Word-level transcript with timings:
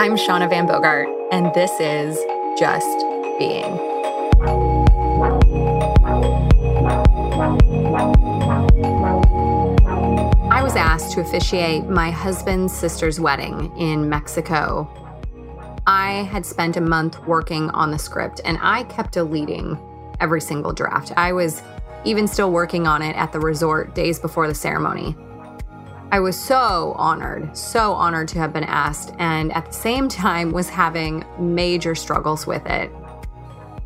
I'm 0.00 0.12
Shauna 0.12 0.48
Van 0.48 0.64
Bogart, 0.64 1.08
and 1.32 1.52
this 1.54 1.72
is 1.80 2.16
Just 2.56 2.86
Being. 3.36 3.64
I 10.52 10.62
was 10.62 10.76
asked 10.76 11.10
to 11.14 11.20
officiate 11.20 11.88
my 11.88 12.12
husband's 12.12 12.72
sister's 12.72 13.18
wedding 13.18 13.76
in 13.76 14.08
Mexico. 14.08 14.88
I 15.84 16.28
had 16.30 16.46
spent 16.46 16.76
a 16.76 16.80
month 16.80 17.18
working 17.26 17.68
on 17.70 17.90
the 17.90 17.98
script, 17.98 18.40
and 18.44 18.56
I 18.62 18.84
kept 18.84 19.14
deleting 19.14 19.76
every 20.20 20.40
single 20.40 20.72
draft. 20.72 21.10
I 21.16 21.32
was 21.32 21.60
even 22.04 22.28
still 22.28 22.52
working 22.52 22.86
on 22.86 23.02
it 23.02 23.16
at 23.16 23.32
the 23.32 23.40
resort 23.40 23.96
days 23.96 24.20
before 24.20 24.46
the 24.46 24.54
ceremony. 24.54 25.16
I 26.10 26.20
was 26.20 26.40
so 26.40 26.94
honored, 26.96 27.54
so 27.54 27.92
honored 27.92 28.28
to 28.28 28.38
have 28.38 28.50
been 28.50 28.64
asked, 28.64 29.12
and 29.18 29.52
at 29.52 29.66
the 29.66 29.72
same 29.72 30.08
time 30.08 30.52
was 30.52 30.70
having 30.70 31.22
major 31.38 31.94
struggles 31.94 32.46
with 32.46 32.64
it. 32.64 32.90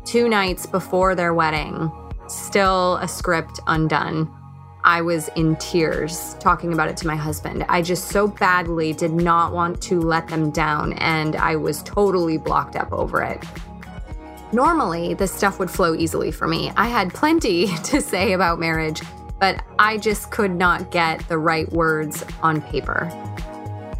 Two 0.05 0.29
nights 0.29 0.65
before 0.65 1.15
their 1.15 1.33
wedding, 1.33 1.91
still 2.27 2.95
a 2.97 3.09
script 3.09 3.59
undone. 3.67 4.33
I 4.85 5.01
was 5.01 5.27
in 5.35 5.57
tears 5.57 6.35
talking 6.39 6.71
about 6.71 6.87
it 6.87 6.95
to 6.97 7.07
my 7.07 7.17
husband. 7.17 7.65
I 7.67 7.81
just 7.81 8.07
so 8.07 8.29
badly 8.29 8.93
did 8.93 9.11
not 9.11 9.51
want 9.51 9.81
to 9.83 9.99
let 9.99 10.29
them 10.29 10.49
down, 10.49 10.93
and 10.93 11.35
I 11.35 11.57
was 11.57 11.83
totally 11.83 12.37
blocked 12.37 12.77
up 12.77 12.93
over 12.93 13.21
it. 13.21 13.43
Normally, 14.53 15.13
this 15.13 15.33
stuff 15.33 15.59
would 15.59 15.69
flow 15.69 15.93
easily 15.93 16.31
for 16.31 16.47
me. 16.47 16.71
I 16.77 16.87
had 16.87 17.13
plenty 17.13 17.67
to 17.83 17.99
say 17.99 18.31
about 18.31 18.61
marriage 18.61 19.01
but 19.43 19.61
I 19.77 19.97
just 19.97 20.31
could 20.31 20.55
not 20.55 20.89
get 20.89 21.27
the 21.27 21.37
right 21.37 21.69
words 21.73 22.23
on 22.41 22.61
paper. 22.61 23.11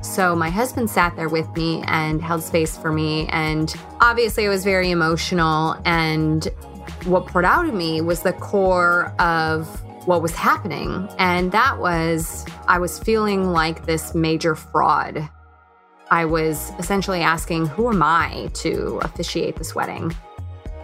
So 0.01 0.37
my 0.37 0.49
husband 0.49 0.89
sat 0.89 1.17
there 1.17 1.27
with 1.27 1.53
me 1.53 1.83
and 1.87 2.21
held 2.21 2.43
space 2.43 2.77
for 2.77 2.93
me. 2.93 3.27
And 3.27 3.75
obviously, 3.99 4.45
I 4.45 4.49
was 4.49 4.63
very 4.63 4.89
emotional. 4.89 5.75
And 5.83 6.45
what 7.03 7.27
poured 7.27 7.43
out 7.43 7.65
of 7.65 7.73
me 7.73 7.99
was 7.99 8.21
the 8.21 8.31
core 8.31 9.13
of 9.19 9.67
what 10.07 10.21
was 10.21 10.33
happening. 10.33 11.09
And 11.19 11.51
that 11.51 11.77
was, 11.77 12.45
I 12.69 12.79
was 12.79 12.97
feeling 12.97 13.49
like 13.49 13.85
this 13.85 14.15
major 14.15 14.55
fraud. 14.55 15.29
I 16.09 16.23
was 16.23 16.71
essentially 16.79 17.19
asking, 17.19 17.65
who 17.65 17.89
am 17.89 18.01
I 18.01 18.49
to 18.53 18.99
officiate 19.03 19.57
this 19.57 19.75
wedding? 19.75 20.15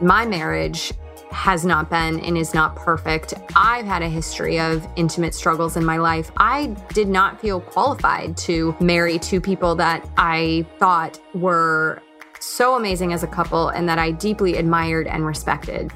My 0.02 0.26
marriage 0.26 0.92
has 1.32 1.66
not 1.66 1.90
been 1.90 2.20
and 2.20 2.38
is 2.38 2.54
not 2.54 2.76
perfect. 2.76 3.34
I've 3.56 3.86
had 3.86 4.02
a 4.02 4.10
history 4.10 4.60
of 4.60 4.88
intimate 4.96 5.34
struggles 5.34 5.78
in 5.78 5.86
my 5.86 5.98
life. 5.98 6.32
I 6.38 6.68
did 6.94 7.08
not 7.08 7.40
feel 7.40 7.62
qualified 7.62 8.36
to 8.38 8.76
marry 8.80 9.20
two 9.20 9.40
people 9.40 9.76
that 9.76 10.08
I 10.18 10.66
thought 10.80 11.20
were 11.34 12.02
so 12.40 12.76
amazing 12.76 13.14
as 13.14 13.24
a 13.24 13.28
couple 13.28 13.70
and 13.70 13.88
that 13.88 14.00
I 14.00 14.12
deeply 14.12 14.58
admired 14.58 15.08
and 15.08 15.26
respected. 15.26 15.92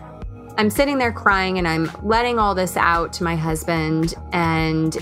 I'm 0.58 0.70
sitting 0.70 0.98
there 0.98 1.12
crying 1.12 1.58
and 1.58 1.68
I'm 1.68 1.90
letting 2.04 2.38
all 2.38 2.54
this 2.54 2.78
out 2.78 3.12
to 3.14 3.24
my 3.24 3.36
husband, 3.36 4.14
and 4.34 4.96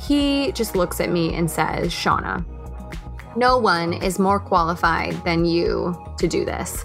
he 0.00 0.50
just 0.52 0.74
looks 0.74 1.00
at 1.00 1.10
me 1.10 1.34
and 1.34 1.48
says, 1.48 1.92
Shauna, 1.92 2.44
no 3.36 3.56
one 3.56 3.92
is 3.92 4.18
more 4.18 4.40
qualified 4.40 5.12
than 5.24 5.44
you 5.44 5.94
to 6.18 6.26
do 6.26 6.44
this. 6.44 6.84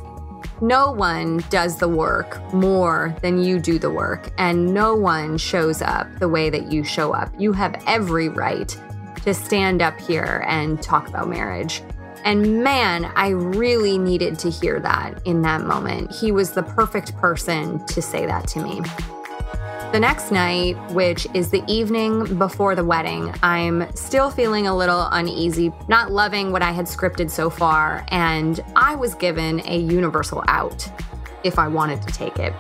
No 0.64 0.92
one 0.92 1.44
does 1.50 1.78
the 1.78 1.88
work 1.88 2.40
more 2.54 3.16
than 3.24 3.44
you 3.44 3.58
do 3.58 3.80
the 3.80 3.90
work, 3.90 4.32
and 4.38 4.72
no 4.72 4.96
one 4.96 5.40
shows 5.40 5.82
up 5.82 6.08
the 6.20 6.30
way 6.30 6.52
that 6.52 6.72
you 6.72 6.84
show 6.84 7.14
up. 7.14 7.34
You 7.40 7.52
have 7.54 7.84
every 7.88 8.30
right 8.30 8.78
to 9.24 9.34
stand 9.34 9.82
up 9.82 10.00
here 10.00 10.46
and 10.48 10.80
talk 10.80 11.08
about 11.08 11.28
marriage. 11.28 11.82
And 12.24 12.64
man, 12.64 13.06
I 13.16 13.30
really 13.30 13.98
needed 13.98 14.38
to 14.40 14.52
hear 14.52 14.80
that 14.82 15.26
in 15.26 15.42
that 15.42 15.62
moment. 15.62 16.12
He 16.12 16.32
was 16.32 16.52
the 16.52 16.62
perfect 16.62 17.18
person 17.18 17.84
to 17.88 18.00
say 18.00 18.28
that 18.28 18.48
to 18.50 18.62
me. 18.62 18.82
The 19.92 20.00
next 20.00 20.32
night, 20.32 20.78
which 20.94 21.28
is 21.34 21.50
the 21.50 21.62
evening 21.68 22.38
before 22.38 22.76
the 22.76 22.84
wedding, 22.86 23.34
I'm 23.44 23.94
still 23.94 24.32
feeling 24.32 24.66
a 24.66 24.74
little 24.76 25.10
uneasy, 25.12 25.74
not 25.90 26.12
loving 26.12 26.54
what 26.54 26.62
I 26.62 26.72
had 26.72 26.86
scripted 26.86 27.30
so 27.30 27.50
far, 27.50 28.06
and 28.08 28.64
I 28.78 28.96
was 28.96 29.16
given 29.16 29.62
a 29.68 29.78
universal 29.78 30.46
out 30.48 30.90
if 31.44 31.60
I 31.60 31.68
wanted 31.68 32.02
to 32.04 32.14
take 32.14 32.40
it. 32.40 32.54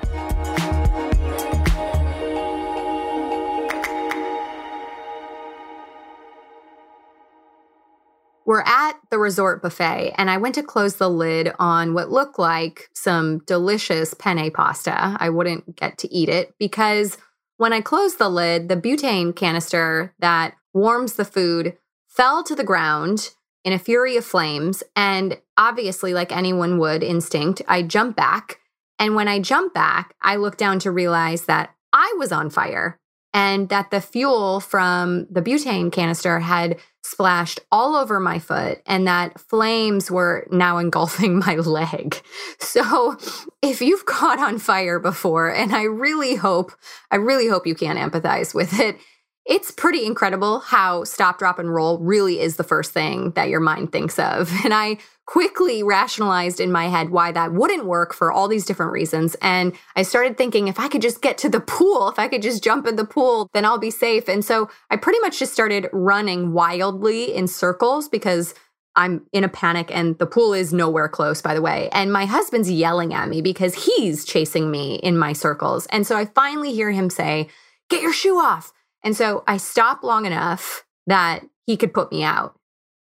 We're 8.45 8.61
at 8.61 8.93
the 9.09 9.19
resort 9.19 9.61
buffet, 9.61 10.13
and 10.17 10.29
I 10.29 10.37
went 10.37 10.55
to 10.55 10.63
close 10.63 10.95
the 10.95 11.09
lid 11.09 11.53
on 11.59 11.93
what 11.93 12.09
looked 12.09 12.39
like 12.39 12.89
some 12.93 13.39
delicious 13.45 14.13
penne 14.13 14.51
pasta. 14.51 15.15
I 15.19 15.29
wouldn't 15.29 15.75
get 15.75 15.97
to 15.99 16.13
eat 16.13 16.29
it 16.29 16.55
because 16.57 17.17
when 17.57 17.73
I 17.73 17.81
closed 17.81 18.17
the 18.17 18.29
lid, 18.29 18.69
the 18.69 18.75
butane 18.75 19.35
canister 19.35 20.13
that 20.19 20.55
warms 20.73 21.13
the 21.13 21.25
food 21.25 21.77
fell 22.07 22.43
to 22.43 22.55
the 22.55 22.63
ground 22.63 23.33
in 23.63 23.73
a 23.73 23.79
fury 23.79 24.17
of 24.17 24.25
flames. 24.25 24.81
And 24.95 25.39
obviously, 25.57 26.13
like 26.13 26.35
anyone 26.35 26.79
would 26.79 27.03
instinct, 27.03 27.61
I 27.67 27.83
jumped 27.83 28.17
back. 28.17 28.59
And 28.97 29.15
when 29.15 29.27
I 29.27 29.39
jumped 29.39 29.75
back, 29.75 30.15
I 30.21 30.35
looked 30.35 30.57
down 30.57 30.79
to 30.79 30.91
realize 30.91 31.45
that 31.45 31.75
I 31.93 32.13
was 32.17 32.31
on 32.31 32.49
fire 32.49 32.99
and 33.33 33.69
that 33.69 33.91
the 33.91 34.01
fuel 34.01 34.59
from 34.59 35.27
the 35.29 35.41
butane 35.41 35.91
canister 35.91 36.39
had 36.39 36.77
splashed 37.11 37.59
all 37.71 37.95
over 37.95 38.19
my 38.19 38.39
foot 38.39 38.81
and 38.85 39.05
that 39.05 39.37
flames 39.39 40.09
were 40.09 40.47
now 40.49 40.77
engulfing 40.77 41.39
my 41.45 41.55
leg. 41.55 42.21
So, 42.59 43.17
if 43.61 43.81
you've 43.81 44.05
caught 44.05 44.39
on 44.39 44.57
fire 44.57 44.99
before 44.99 45.53
and 45.53 45.75
I 45.75 45.83
really 45.83 46.35
hope 46.35 46.71
I 47.11 47.17
really 47.17 47.47
hope 47.47 47.67
you 47.67 47.75
can 47.75 47.97
empathize 47.97 48.55
with 48.55 48.79
it, 48.79 48.97
it's 49.45 49.71
pretty 49.71 50.05
incredible 50.05 50.59
how 50.59 51.03
stop, 51.03 51.39
drop, 51.39 51.59
and 51.59 51.73
roll 51.73 51.99
really 51.99 52.39
is 52.39 52.55
the 52.55 52.63
first 52.63 52.91
thing 52.91 53.31
that 53.31 53.49
your 53.49 53.59
mind 53.59 53.91
thinks 53.91 54.17
of. 54.17 54.51
And 54.63 54.73
I 54.73 54.97
quickly 55.31 55.81
rationalized 55.81 56.59
in 56.59 56.73
my 56.73 56.89
head 56.89 57.09
why 57.09 57.31
that 57.31 57.53
wouldn't 57.53 57.85
work 57.85 58.13
for 58.13 58.33
all 58.33 58.49
these 58.49 58.65
different 58.65 58.91
reasons. 58.91 59.33
And 59.41 59.71
I 59.95 60.01
started 60.01 60.37
thinking 60.37 60.67
if 60.67 60.77
I 60.77 60.89
could 60.89 61.01
just 61.01 61.21
get 61.21 61.37
to 61.37 61.47
the 61.47 61.61
pool, 61.61 62.09
if 62.09 62.19
I 62.19 62.27
could 62.27 62.41
just 62.41 62.61
jump 62.61 62.85
in 62.85 62.97
the 62.97 63.05
pool, 63.05 63.49
then 63.53 63.63
I'll 63.63 63.77
be 63.77 63.91
safe. 63.91 64.27
And 64.27 64.43
so 64.43 64.69
I 64.89 64.97
pretty 64.97 65.19
much 65.21 65.39
just 65.39 65.53
started 65.53 65.87
running 65.93 66.51
wildly 66.51 67.33
in 67.33 67.47
circles 67.47 68.09
because 68.09 68.53
I'm 68.97 69.25
in 69.31 69.45
a 69.45 69.47
panic 69.47 69.89
and 69.89 70.19
the 70.19 70.25
pool 70.25 70.51
is 70.53 70.73
nowhere 70.73 71.07
close, 71.07 71.41
by 71.41 71.53
the 71.53 71.61
way. 71.61 71.87
And 71.93 72.11
my 72.11 72.25
husband's 72.25 72.69
yelling 72.69 73.13
at 73.13 73.29
me 73.29 73.41
because 73.41 73.85
he's 73.85 74.25
chasing 74.25 74.69
me 74.69 74.95
in 74.95 75.17
my 75.17 75.31
circles. 75.31 75.85
And 75.93 76.05
so 76.05 76.17
I 76.17 76.25
finally 76.25 76.73
hear 76.73 76.91
him 76.91 77.09
say, 77.09 77.47
Get 77.89 78.01
your 78.01 78.11
shoe 78.11 78.37
off. 78.37 78.73
And 79.01 79.15
so 79.15 79.45
I 79.47 79.55
stopped 79.55 80.03
long 80.03 80.25
enough 80.25 80.83
that 81.07 81.45
he 81.65 81.77
could 81.77 81.93
put 81.93 82.11
me 82.11 82.21
out. 82.21 82.59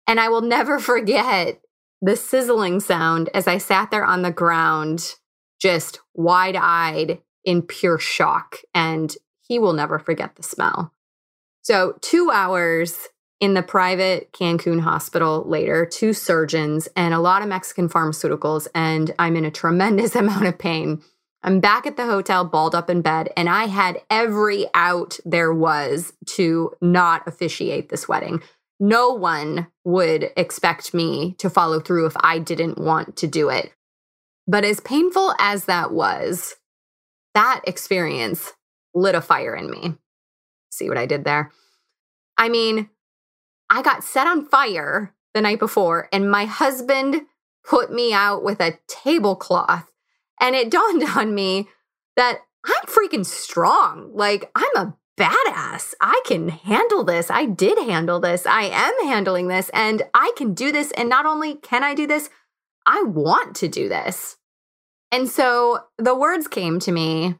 And 0.07 0.21
I 0.21 0.29
will 0.29 0.43
never 0.43 0.79
forget 0.93 1.61
the 2.00 2.16
sizzling 2.16 2.81
sound 2.81 3.31
as 3.34 3.47
I 3.47 3.59
sat 3.59 3.91
there 3.91 4.05
on 4.05 4.22
the 4.22 4.31
ground, 4.31 5.15
just 5.60 6.00
wide 6.15 6.56
eyed 6.56 7.21
in 7.44 7.62
pure 7.62 7.99
shock. 7.99 8.59
And 8.75 9.15
he 9.41 9.59
will 9.59 9.72
never 9.72 9.99
forget 9.99 10.37
the 10.37 10.43
smell. 10.43 10.93
So, 11.62 11.97
two 12.00 12.31
hours 12.31 13.09
in 13.41 13.55
the 13.55 13.62
private 13.62 14.32
Cancun 14.32 14.81
hospital 14.81 15.44
later, 15.47 15.87
two 15.87 16.12
surgeons 16.12 16.88
and 16.97 17.12
a 17.12 17.21
lot 17.21 17.43
of 17.43 17.49
Mexican 17.49 17.88
pharmaceuticals, 17.88 18.69
and 18.75 19.12
I'm 19.19 19.37
in 19.37 19.44
a 19.44 19.50
tremendous 19.50 20.15
amount 20.16 20.47
of 20.47 20.59
pain. 20.59 21.03
I'm 21.43 21.61
back 21.61 21.87
at 21.87 21.99
the 21.99 22.06
hotel, 22.06 22.44
balled 22.44 22.75
up 22.75 22.88
in 22.88 23.03
bed, 23.03 23.28
and 23.37 23.50
I 23.50 23.66
had 23.66 24.00
every 24.09 24.66
out 24.72 25.19
there 25.26 25.53
was 25.53 26.15
to 26.26 26.72
not 26.81 27.26
officiate 27.26 27.91
this 27.91 28.09
wedding. 28.09 28.43
No 28.81 29.11
one 29.11 29.69
would 29.85 30.31
expect 30.37 30.94
me 30.94 31.35
to 31.38 31.49
follow 31.49 31.81
through 31.81 32.06
if 32.06 32.17
I 32.21 32.38
didn't 32.38 32.79
want 32.79 33.17
to 33.19 33.26
do 33.26 33.49
it. 33.49 33.73
But 34.47 34.65
as 34.65 34.81
painful 34.81 35.35
as 35.38 35.67
that 35.67 35.93
was, 35.93 36.56
that 37.35 37.62
experience 37.67 38.53
lit 38.94 39.15
a 39.15 39.21
fire 39.21 39.55
in 39.55 39.71
me. 39.71 39.94
See 40.71 40.88
what 40.88 40.99
I 40.99 41.06
did 41.06 41.25
there? 41.25 41.50
I 42.37 42.49
mean, 42.49 42.91
I 43.71 43.82
got 43.82 44.05
set 44.05 44.26
on 44.26 44.47
fire 44.47 45.15
the 45.35 45.41
night 45.41 45.59
before, 45.59 46.09
and 46.12 46.31
my 46.31 46.44
husband 46.44 47.23
put 47.65 47.93
me 47.93 48.12
out 48.12 48.44
with 48.44 48.61
a 48.61 48.79
tablecloth 48.87 49.91
and 50.41 50.55
it 50.55 50.71
dawned 50.71 51.05
on 51.17 51.35
me 51.35 51.69
that 52.17 52.41
I'm 52.65 52.87
freaking 52.87 53.26
strong. 53.26 54.11
Like, 54.15 54.50
I'm 54.55 54.76
a 54.76 54.97
badass. 55.16 55.94
I 56.00 56.20
can 56.26 56.49
handle 56.49 57.05
this. 57.05 57.31
I 57.31 57.46
did 57.46 57.78
handle 57.78 58.20
this. 58.20 58.46
I 58.46 58.64
am 58.64 59.08
handling 59.08 59.49
this 59.49 59.70
and 59.70 60.02
I 60.12 60.32
can 60.37 60.55
do 60.55 60.72
this. 60.72 60.90
And 60.93 61.08
not 61.08 61.26
only 61.26 61.55
can 61.56 61.84
I 61.84 61.94
do 61.94 62.06
this, 62.06 62.31
I 62.87 63.02
want 63.02 63.55
to 63.56 63.69
do 63.69 63.88
this. 63.88 64.37
And 65.12 65.28
so 65.28 65.84
the 65.96 66.14
words 66.14 66.49
came 66.49 66.81
to 66.81 66.93
me, 66.93 67.37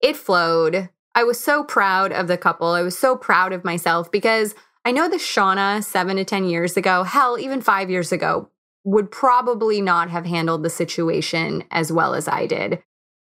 it 0.00 0.16
flowed. 0.16 0.88
I 1.14 1.24
was 1.24 1.38
so 1.38 1.62
proud 1.62 2.10
of 2.12 2.26
the 2.26 2.38
couple. 2.38 2.68
I 2.68 2.82
was 2.82 2.98
so 2.98 3.16
proud 3.16 3.52
of 3.52 3.64
myself 3.64 4.10
because 4.10 4.54
I 4.84 4.92
know 4.92 5.08
the 5.08 5.16
Shauna 5.16 5.84
seven 5.84 6.16
to 6.16 6.24
10 6.24 6.46
years 6.46 6.76
ago, 6.76 7.02
hell, 7.04 7.38
even 7.38 7.60
five 7.60 7.90
years 7.90 8.12
ago, 8.12 8.48
would 8.84 9.10
probably 9.10 9.80
not 9.80 10.10
have 10.10 10.24
handled 10.24 10.62
the 10.62 10.70
situation 10.70 11.64
as 11.70 11.92
well 11.92 12.14
as 12.14 12.26
I 12.26 12.46
did. 12.46 12.82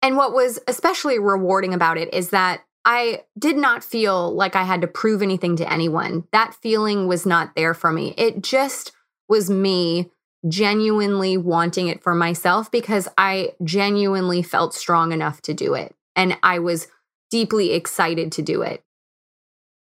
And 0.01 0.17
what 0.17 0.33
was 0.33 0.59
especially 0.67 1.19
rewarding 1.19 1.73
about 1.73 1.97
it 1.97 2.13
is 2.13 2.29
that 2.29 2.61
I 2.85 3.23
did 3.37 3.57
not 3.57 3.83
feel 3.83 4.33
like 4.33 4.55
I 4.55 4.63
had 4.63 4.81
to 4.81 4.87
prove 4.87 5.23
anything 5.23 5.55
to 5.57 5.71
anyone. 5.71 6.25
That 6.31 6.53
feeling 6.61 7.07
was 7.07 7.25
not 7.25 7.55
there 7.55 7.73
for 7.73 7.91
me. 7.91 8.13
It 8.15 8.43
just 8.43 8.91
was 9.27 9.49
me 9.49 10.11
genuinely 10.47 11.35
wanting 11.35 11.87
it 11.87 12.03
for 12.03 12.13
myself 12.13 12.69
because 12.69 13.07
I 13.17 13.53
genuinely 13.63 14.43
felt 14.43 14.75
strong 14.75 15.11
enough 15.11 15.41
to 15.43 15.53
do 15.55 15.73
it. 15.73 15.95
And 16.15 16.37
I 16.43 16.59
was 16.59 16.87
deeply 17.31 17.73
excited 17.73 18.31
to 18.33 18.43
do 18.43 18.61
it. 18.61 18.83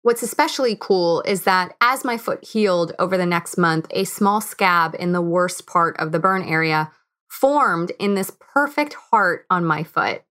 What's 0.01 0.23
especially 0.23 0.75
cool 0.79 1.21
is 1.21 1.43
that 1.43 1.75
as 1.81 2.03
my 2.03 2.17
foot 2.17 2.43
healed 2.43 2.93
over 2.97 3.17
the 3.17 3.25
next 3.25 3.57
month, 3.57 3.87
a 3.91 4.05
small 4.05 4.41
scab 4.41 4.95
in 4.97 5.11
the 5.11 5.21
worst 5.21 5.67
part 5.67 5.99
of 5.99 6.11
the 6.11 6.19
burn 6.19 6.43
area 6.43 6.91
formed 7.29 7.91
in 7.99 8.15
this 8.15 8.31
perfect 8.39 8.93
heart 8.93 9.45
on 9.49 9.65
my 9.65 9.83
foot. 9.83 10.23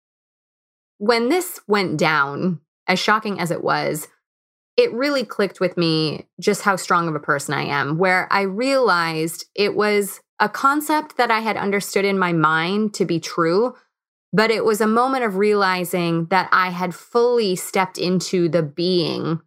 When 0.99 1.29
this 1.29 1.61
went 1.67 1.99
down, 1.99 2.61
as 2.87 2.99
shocking 2.99 3.41
as 3.41 3.51
it 3.51 3.63
was, 3.63 4.09
it 4.77 4.93
really 4.93 5.25
clicked 5.25 5.61
with 5.61 5.77
me 5.77 6.27
just 6.41 6.63
how 6.63 6.77
strong 6.77 7.09
of 7.09 7.15
a 7.15 7.21
person 7.21 7.55
I 7.55 7.65
am, 7.65 7.99
where 7.99 8.27
I 8.33 8.43
realized 8.43 9.47
it 9.55 9.75
was 9.75 10.21
a 10.41 10.49
concept 10.49 11.17
that 11.17 11.31
I 11.31 11.41
had 11.41 11.57
understood 11.57 12.05
in 12.05 12.19
my 12.19 12.33
mind 12.33 12.95
to 12.95 13.05
be 13.05 13.21
true, 13.21 13.75
but 14.33 14.51
it 14.51 14.65
was 14.65 14.81
a 14.81 14.87
moment 14.87 15.25
of 15.25 15.37
realizing 15.37 16.27
that 16.27 16.49
I 16.51 16.71
had 16.71 16.95
fully 16.95 17.55
stepped 17.55 17.99
into 17.99 18.49
the 18.49 18.63
being, 18.63 19.41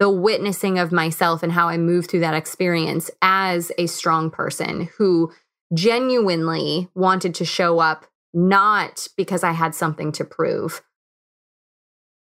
the 0.00 0.10
witnessing 0.10 0.78
of 0.78 0.90
myself 0.90 1.44
and 1.44 1.52
how 1.52 1.68
I 1.68 1.78
moved 1.78 2.10
through 2.10 2.20
that 2.20 2.34
experience 2.34 3.08
as 3.22 3.70
a 3.78 3.86
strong 3.86 4.30
person 4.30 4.88
who 4.98 5.32
genuinely 5.72 6.88
wanted 6.94 7.34
to 7.36 7.44
show 7.44 7.78
up 7.78 8.06
not 8.34 9.06
because 9.16 9.44
I 9.44 9.52
had 9.52 9.74
something 9.74 10.10
to 10.12 10.24
prove. 10.24 10.82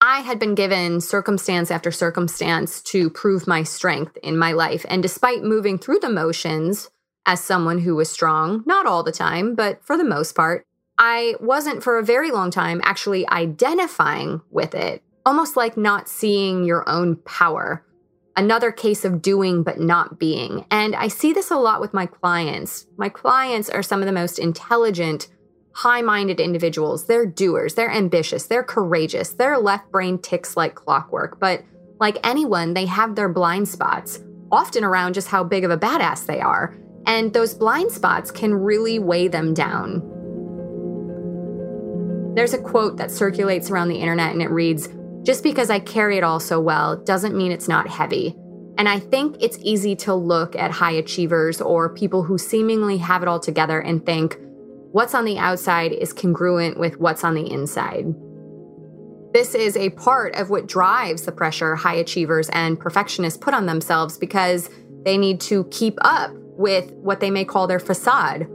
I 0.01 0.21
had 0.21 0.39
been 0.39 0.55
given 0.55 1.01
circumstance 1.01 1.71
after 1.71 1.91
circumstance 1.91 2.83
to 2.83 3.09
prove 3.11 3.47
my 3.47 3.63
strength 3.63 4.17
in 4.23 4.37
my 4.37 4.53
life. 4.53 4.85
And 4.89 5.03
despite 5.03 5.43
moving 5.43 5.79
through 5.79 6.01
the 6.01 6.11
motions 6.11 6.91
as 7.25 7.41
someone 7.41 7.79
who 7.79 7.97
was 7.97 8.11
strong, 8.11 8.63
not 8.67 8.87
all 8.87 9.03
the 9.03 9.13
time, 9.13 9.55
but 9.55 9.83
for 9.85 9.97
the 9.97 10.05
most 10.05 10.35
part, 10.35 10.65
I 10.99 11.35
wasn't 11.41 11.83
for 11.83 11.99
a 11.99 12.05
very 12.05 12.31
long 12.31 12.51
time 12.51 12.81
actually 12.85 13.29
identifying 13.29 14.43
with 14.51 14.75
it, 14.75 15.03
almost 15.25 15.57
like 15.57 15.77
not 15.77 16.09
seeing 16.09 16.65
your 16.65 16.89
own 16.89 17.17
power 17.17 17.83
another 18.37 18.71
case 18.71 19.05
of 19.05 19.23
doing 19.23 19.63
but 19.63 19.81
not 19.81 20.19
being. 20.19 20.67
And 20.71 20.95
I 20.95 21.09
see 21.09 21.33
this 21.33 21.51
a 21.51 21.57
lot 21.57 21.81
with 21.81 21.95
my 21.95 22.07
clients. 22.07 22.87
My 22.97 23.09
clients 23.09 23.71
are 23.71 23.83
some 23.83 24.01
of 24.01 24.07
the 24.07 24.13
most 24.13 24.39
intelligent, 24.39 25.29
high 25.77 26.01
minded 26.01 26.41
individuals. 26.41 27.05
They're 27.05 27.27
doers, 27.27 27.75
they're 27.75 27.91
ambitious, 27.91 28.47
they're 28.47 28.63
courageous, 28.63 29.35
their 29.35 29.59
left 29.59 29.91
brain 29.93 30.19
ticks 30.19 30.57
like 30.57 30.75
clockwork. 30.75 31.39
But 31.39 31.65
like 32.01 32.17
anyone, 32.27 32.73
they 32.73 32.87
have 32.87 33.15
their 33.15 33.29
blind 33.29 33.69
spots, 33.69 34.19
often 34.51 34.85
around 34.85 35.13
just 35.13 35.29
how 35.29 35.45
big 35.45 35.65
of 35.65 35.71
a 35.71 35.77
badass 35.77 36.25
they 36.25 36.41
are. 36.41 36.75
And 37.05 37.31
those 37.35 37.53
blind 37.53 37.93
spots 37.93 38.31
can 38.31 38.55
really 38.55 38.99
weigh 38.99 39.29
them 39.29 39.53
down. 39.53 40.01
There's 42.35 42.55
a 42.55 42.59
quote 42.59 42.97
that 42.97 43.11
circulates 43.11 43.71
around 43.71 43.89
the 43.89 44.01
internet 44.01 44.33
and 44.33 44.41
it 44.41 44.51
reads, 44.51 44.89
just 45.25 45.43
because 45.43 45.69
I 45.69 45.79
carry 45.79 46.17
it 46.17 46.25
all 46.25 46.41
so 46.41 46.59
well 46.59 46.97
doesn't 46.97 47.37
mean 47.37 47.53
it's 47.53 47.69
not 47.69 47.87
heavy. 47.87 48.35
And 48.79 48.89
I 48.89 48.99
think 48.99 49.37
it's 49.41 49.59
easy 49.61 49.95
to 49.97 50.15
look 50.15 50.57
at 50.57 50.71
high 50.71 50.93
achievers 50.93 51.61
or 51.61 51.91
people 51.91 52.23
who 52.23 52.39
seemingly 52.39 52.97
have 52.97 53.21
it 53.21 53.29
all 53.29 53.41
together 53.41 53.79
and 53.81 54.05
think, 54.07 54.39
what's 54.97 55.15
on 55.15 55.27
the 55.27 55.37
outside 55.37 55.93
is 55.93 56.15
congruent 56.15 56.79
with 56.79 56.99
what's 56.99 57.23
on 57.23 57.35
the 57.35 57.53
inside. 57.53 58.07
This 59.35 59.55
is 59.55 59.77
a 59.77 59.91
part 59.91 60.35
of 60.37 60.49
what 60.49 60.67
drives 60.67 61.23
the 61.27 61.33
pressure 61.33 61.77
high 61.77 61.97
achievers 61.97 62.49
and 62.49 62.81
perfectionists 62.81 63.39
put 63.39 63.53
on 63.53 63.67
themselves 63.67 64.17
because 64.17 64.71
they 65.05 65.19
need 65.19 65.39
to 65.43 65.65
keep 65.65 65.99
up 66.01 66.33
with 66.35 66.93
what 66.93 67.21
they 67.21 67.31
may 67.31 67.45
call 67.45 67.67
their 67.67 67.79
facade 67.79 68.49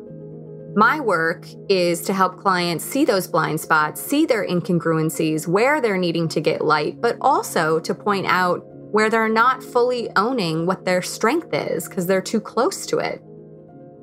my 0.76 1.02
work 1.02 1.48
is 1.68 2.02
to 2.04 2.14
help 2.14 2.38
clients 2.38 2.86
see 2.86 3.04
those 3.04 3.28
blind 3.28 3.60
spots, 3.60 4.00
see 4.00 4.26
their 4.26 4.48
incongruencies, 4.48 5.48
where 5.48 5.82
they're 5.82 5.98
needing 5.98 6.30
to 6.30 6.40
get 6.40 6.62
light, 6.62 7.02
but 7.02 7.18
also 7.20 7.80
to 7.82 7.94
point 7.94 8.26
out 8.26 8.64
where 8.92 9.10
they're 9.10 9.30
not 9.30 9.62
fully 9.62 10.10
owning 10.16 10.66
what 10.66 10.86
their 10.86 11.02
strength 11.02 11.54
is 11.54 11.88
because 11.90 12.08
they're 12.08 12.22
too 12.22 12.40
close 12.40 12.86
to 12.86 13.00
it. 13.00 13.22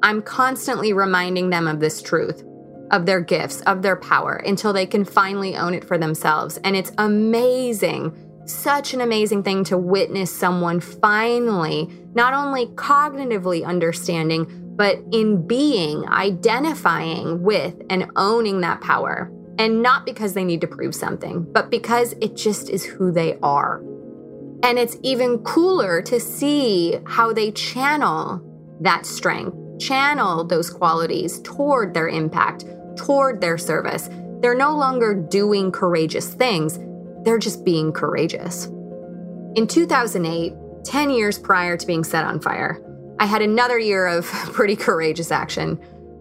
I'm 0.02 0.22
constantly 0.22 0.92
reminding 0.92 1.50
them 1.50 1.66
of 1.66 1.80
this 1.80 2.00
truth, 2.02 2.44
of 2.90 3.06
their 3.06 3.20
gifts, 3.20 3.60
of 3.62 3.82
their 3.82 3.96
power, 3.96 4.36
until 4.36 4.72
they 4.72 4.86
can 4.86 5.04
finally 5.04 5.56
own 5.56 5.74
it 5.74 5.84
for 5.84 5.98
themselves. 5.98 6.58
And 6.64 6.76
it's 6.76 6.92
amazing, 6.98 8.16
such 8.46 8.94
an 8.94 9.00
amazing 9.00 9.42
thing 9.42 9.64
to 9.64 9.76
witness 9.76 10.34
someone 10.34 10.80
finally 10.80 11.90
not 12.14 12.32
only 12.32 12.66
cognitively 12.66 13.64
understanding, 13.64 14.46
but 14.76 14.98
in 15.12 15.46
being, 15.46 16.08
identifying 16.08 17.42
with 17.42 17.74
and 17.90 18.10
owning 18.16 18.60
that 18.60 18.80
power. 18.80 19.32
And 19.58 19.82
not 19.82 20.06
because 20.06 20.34
they 20.34 20.44
need 20.44 20.60
to 20.60 20.68
prove 20.68 20.94
something, 20.94 21.44
but 21.52 21.68
because 21.68 22.12
it 22.20 22.36
just 22.36 22.70
is 22.70 22.84
who 22.84 23.10
they 23.10 23.36
are. 23.42 23.82
And 24.62 24.78
it's 24.78 24.96
even 25.02 25.38
cooler 25.38 26.00
to 26.02 26.20
see 26.20 27.00
how 27.06 27.32
they 27.32 27.50
channel 27.50 28.40
that 28.80 29.04
strength, 29.04 29.56
channel 29.78 30.44
those 30.44 30.70
qualities 30.70 31.40
toward 31.40 31.94
their 31.94 32.08
impact, 32.08 32.64
toward 32.96 33.40
their 33.40 33.58
service. 33.58 34.08
They're 34.40 34.54
no 34.54 34.76
longer 34.76 35.14
doing 35.14 35.72
courageous 35.72 36.32
things, 36.32 36.78
they're 37.24 37.38
just 37.38 37.64
being 37.64 37.92
courageous. 37.92 38.66
In 39.54 39.66
2008, 39.66 40.54
10 40.84 41.10
years 41.10 41.38
prior 41.38 41.76
to 41.76 41.86
being 41.86 42.04
set 42.04 42.24
on 42.24 42.40
fire, 42.40 42.82
I 43.18 43.26
had 43.26 43.42
another 43.42 43.78
year 43.78 44.06
of 44.06 44.26
pretty 44.52 44.76
courageous 44.76 45.30
action. 45.30 45.80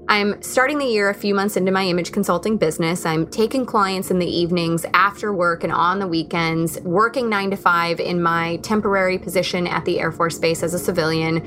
I'm 0.09 0.41
starting 0.41 0.77
the 0.77 0.85
year 0.85 1.09
a 1.09 1.13
few 1.13 1.35
months 1.35 1.57
into 1.57 1.71
my 1.71 1.85
image 1.85 2.13
consulting 2.13 2.57
business. 2.57 3.05
I'm 3.05 3.27
taking 3.27 3.65
clients 3.65 4.09
in 4.09 4.19
the 4.19 4.25
evenings 4.25 4.85
after 4.93 5.33
work 5.33 5.65
and 5.65 5.73
on 5.73 5.99
the 5.99 6.07
weekends, 6.07 6.79
working 6.81 7.29
nine 7.29 7.51
to 7.51 7.57
five 7.57 7.99
in 7.99 8.21
my 8.21 8.55
temporary 8.57 9.17
position 9.17 9.67
at 9.67 9.83
the 9.83 9.99
Air 9.99 10.13
Force 10.13 10.39
Base 10.39 10.63
as 10.63 10.73
a 10.73 10.79
civilian 10.79 11.45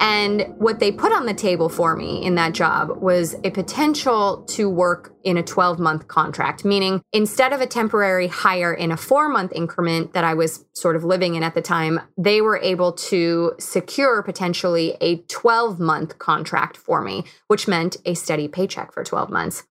and 0.00 0.54
what 0.56 0.80
they 0.80 0.90
put 0.90 1.12
on 1.12 1.26
the 1.26 1.34
table 1.34 1.68
for 1.68 1.94
me 1.94 2.24
in 2.24 2.34
that 2.36 2.54
job 2.54 3.02
was 3.02 3.36
a 3.44 3.50
potential 3.50 4.42
to 4.48 4.68
work 4.68 5.14
in 5.24 5.36
a 5.36 5.42
12 5.42 5.78
month 5.78 6.08
contract, 6.08 6.64
meaning 6.64 7.02
instead 7.12 7.52
of 7.52 7.60
a 7.60 7.66
temporary 7.66 8.26
hire 8.26 8.72
in 8.72 8.90
a 8.90 8.96
four 8.96 9.28
month 9.28 9.52
increment 9.54 10.14
that 10.14 10.24
I 10.24 10.32
was 10.32 10.64
sort 10.72 10.96
of 10.96 11.04
living 11.04 11.34
in 11.34 11.42
at 11.42 11.54
the 11.54 11.60
time, 11.60 12.00
they 12.16 12.40
were 12.40 12.56
able 12.56 12.92
to 12.92 13.52
secure 13.58 14.22
potentially 14.22 14.96
a 15.02 15.16
12 15.28 15.78
month 15.78 16.18
contract 16.18 16.78
for 16.78 17.02
me, 17.02 17.24
which 17.48 17.68
meant 17.68 17.98
a 18.06 18.14
steady 18.14 18.48
paycheck 18.48 18.94
for 18.94 19.04
12 19.04 19.28
months. 19.28 19.64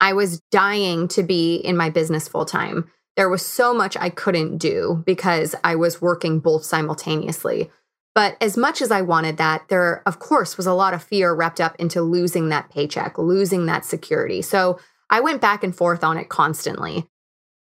I 0.00 0.14
was 0.14 0.40
dying 0.50 1.06
to 1.08 1.22
be 1.22 1.56
in 1.56 1.76
my 1.76 1.90
business 1.90 2.28
full 2.28 2.46
time. 2.46 2.90
There 3.16 3.28
was 3.28 3.44
so 3.44 3.74
much 3.74 3.94
I 3.98 4.08
couldn't 4.08 4.56
do 4.56 5.02
because 5.04 5.54
I 5.62 5.76
was 5.76 6.00
working 6.00 6.40
both 6.40 6.64
simultaneously. 6.64 7.70
But 8.14 8.36
as 8.40 8.56
much 8.56 8.80
as 8.80 8.90
I 8.90 9.02
wanted 9.02 9.38
that, 9.38 9.68
there, 9.68 10.02
of 10.06 10.18
course, 10.20 10.56
was 10.56 10.66
a 10.66 10.72
lot 10.72 10.94
of 10.94 11.02
fear 11.02 11.34
wrapped 11.34 11.60
up 11.60 11.74
into 11.78 12.00
losing 12.00 12.48
that 12.48 12.70
paycheck, 12.70 13.18
losing 13.18 13.66
that 13.66 13.84
security. 13.84 14.40
So 14.40 14.78
I 15.10 15.20
went 15.20 15.40
back 15.40 15.64
and 15.64 15.74
forth 15.74 16.04
on 16.04 16.16
it 16.16 16.28
constantly. 16.28 17.08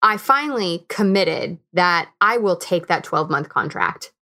I 0.03 0.17
finally 0.17 0.85
committed 0.89 1.59
that 1.73 2.11
I 2.21 2.37
will 2.37 2.57
take 2.57 2.89
that 2.89 3.05
12 3.05 3.31
month 3.31 3.49
contract. 3.49 4.13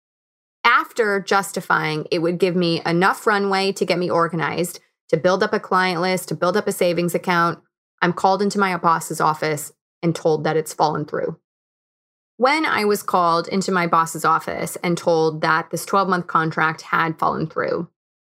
After 0.63 1.21
justifying 1.21 2.07
it 2.11 2.21
would 2.21 2.39
give 2.39 2.55
me 2.55 2.83
enough 2.87 3.27
runway 3.27 3.73
to 3.73 3.87
get 3.87 3.99
me 3.99 4.11
organized, 4.11 4.79
to 5.09 5.17
build 5.17 5.43
up 5.43 5.53
a 5.53 5.59
client 5.59 6.01
list, 6.01 6.29
to 6.29 6.35
build 6.35 6.57
up 6.57 6.69
a 6.69 6.73
savings 6.73 7.15
account, 7.15 7.61
I'm 8.03 8.13
called 8.13 8.43
into 8.43 8.59
my 8.59 8.77
boss's 8.77 9.21
office 9.21 9.73
and 10.03 10.15
told 10.15 10.45
that 10.45 10.57
it's 10.57 10.75
fallen 10.75 11.05
through. 11.05 11.39
When 12.41 12.65
I 12.65 12.87
was 12.87 13.03
called 13.03 13.49
into 13.49 13.71
my 13.71 13.87
boss's 13.87 14.25
office 14.25 14.77
and 14.77 14.97
told 14.97 15.43
that 15.43 15.69
this 15.71 15.85
12 15.85 16.09
month 16.09 16.27
contract 16.27 16.81
had 16.81 17.19
fallen 17.19 17.47
through, 17.47 17.91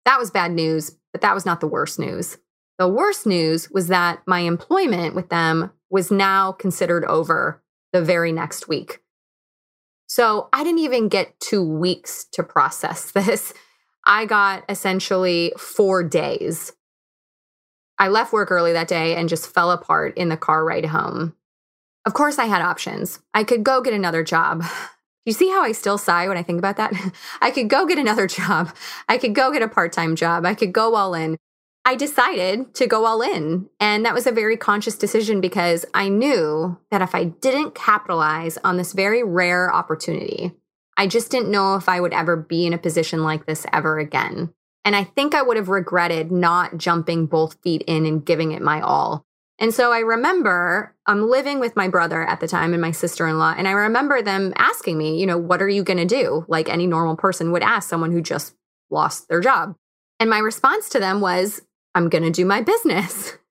that 0.05 0.19
was 0.19 0.31
bad 0.31 0.53
news, 0.53 0.99
but 1.11 1.23
that 1.23 1.35
was 1.35 1.47
not 1.47 1.61
the 1.61 1.67
worst 1.67 1.99
news. 1.99 2.37
The 2.79 2.87
worst 2.87 3.25
news 3.25 3.71
was 3.71 3.89
that 3.89 4.21
my 4.27 4.41
employment 4.41 5.15
with 5.15 5.31
them 5.31 5.73
was 5.89 6.11
now 6.11 6.53
considered 6.53 7.07
over 7.07 7.63
the 7.95 8.03
very 8.03 8.31
next 8.31 8.69
week. 8.69 9.01
So 10.07 10.51
I 10.53 10.65
didn't 10.65 10.81
even 10.81 11.09
get 11.09 11.41
two 11.41 11.67
weeks 11.67 12.27
to 12.33 12.43
process 12.43 13.11
this. 13.11 13.55
I 14.07 14.27
got 14.27 14.65
essentially 14.69 15.55
four 15.57 16.03
days. 16.05 16.73
I 17.99 18.09
left 18.09 18.35
work 18.35 18.51
early 18.51 18.75
that 18.75 18.87
day 18.87 19.17
and 19.17 19.31
just 19.31 19.55
fell 19.55 19.71
apart 19.71 20.19
in 20.19 20.29
the 20.29 20.37
car 20.37 20.63
ride 20.63 20.85
home. 20.85 21.35
Of 22.07 22.15
course, 22.15 22.39
I 22.39 22.47
had 22.47 22.63
options. 22.63 23.21
I 23.33 23.45
could 23.45 23.65
go 23.65 23.81
get 23.81 23.95
another 23.95 24.23
job. 24.23 24.65
you 25.25 25.33
see 25.33 25.49
how 25.49 25.63
I 25.63 25.73
still 25.73 25.97
sigh 25.97 26.29
when 26.29 26.37
I 26.37 26.43
think 26.43 26.59
about 26.59 26.77
that? 26.77 26.93
I 27.41 27.51
could 27.51 27.69
go 27.69 27.87
get 27.87 27.99
another 27.99 28.27
job. 28.39 28.75
I 29.09 29.19
could 29.19 29.35
go 29.35 29.53
get 29.53 29.63
a 29.63 29.69
part 29.69 29.93
time 29.93 30.17
job. 30.17 30.45
I 30.45 30.55
could 30.55 30.73
go 30.73 30.95
all 30.95 31.15
in. 31.15 31.37
I 31.87 31.97
decided 31.97 32.75
to 32.77 32.87
go 32.87 33.05
all 33.05 33.21
in. 33.21 33.69
And 33.79 34.07
that 34.07 34.15
was 34.15 34.27
a 34.27 34.33
very 34.33 34.57
conscious 34.57 34.97
decision 34.97 35.41
because 35.41 35.85
I 35.93 36.09
knew 36.09 36.79
that 36.91 37.03
if 37.03 37.15
I 37.15 37.25
didn't 37.25 37.75
capitalize 37.75 38.57
on 38.65 38.79
this 38.79 38.95
very 38.95 39.23
rare 39.23 39.73
opportunity, 39.73 40.53
I 40.97 41.07
just 41.07 41.31
didn't 41.31 41.51
know 41.51 41.75
if 41.75 41.89
I 41.89 42.01
would 42.01 42.15
ever 42.15 42.37
be 42.37 42.67
in 42.67 42.73
a 42.73 42.79
position 42.79 43.23
like 43.23 43.45
this 43.45 43.67
ever 43.73 43.99
again. 43.99 44.55
And 44.85 44.95
I 44.95 45.05
think 45.05 45.35
I 45.35 45.43
would 45.43 45.57
have 45.57 45.69
regretted 45.69 46.31
not 46.31 46.77
jumping 46.77 47.27
both 47.27 47.61
feet 47.63 47.83
in 47.87 48.07
and 48.07 48.25
giving 48.25 48.53
it 48.53 48.63
my 48.63 48.81
all. 48.81 49.27
And 49.59 49.73
so 49.73 49.93
I 49.93 50.01
remember 50.01 50.95
I'm 51.07 51.29
living 51.29 51.61
with 51.61 51.77
my 51.77 51.89
brother 51.89 52.23
at 52.23 52.41
the 52.41 52.49
time 52.49 52.73
and 52.73 52.83
my 52.83 52.91
sister 52.91 53.27
in 53.29 53.39
law. 53.39 53.55
And 53.57 53.69
I 53.69 53.73
remember 53.73 54.21
them 54.21 54.53
asking 54.57 54.99
me, 54.99 55.21
you 55.21 55.27
know, 55.27 55.39
what 55.39 55.63
are 55.63 55.69
you 55.69 55.85
going 55.85 55.99
to 55.99 56.05
do? 56.05 56.45
Like 56.49 56.69
any 56.69 56.87
normal 56.87 57.17
person 57.17 57.53
would 57.53 57.63
ask 57.63 57.89
someone 57.89 58.11
who 58.11 58.21
just 58.21 58.55
lost 58.91 59.29
their 59.29 59.41
job. 59.41 59.77
And 60.19 60.29
my 60.29 60.39
response 60.39 60.89
to 60.91 61.01
them 61.01 61.21
was, 61.21 61.63
I'm 61.95 62.09
going 62.09 62.25
to 62.25 62.31
do 62.31 62.45
my 62.45 62.61
business. 62.61 63.35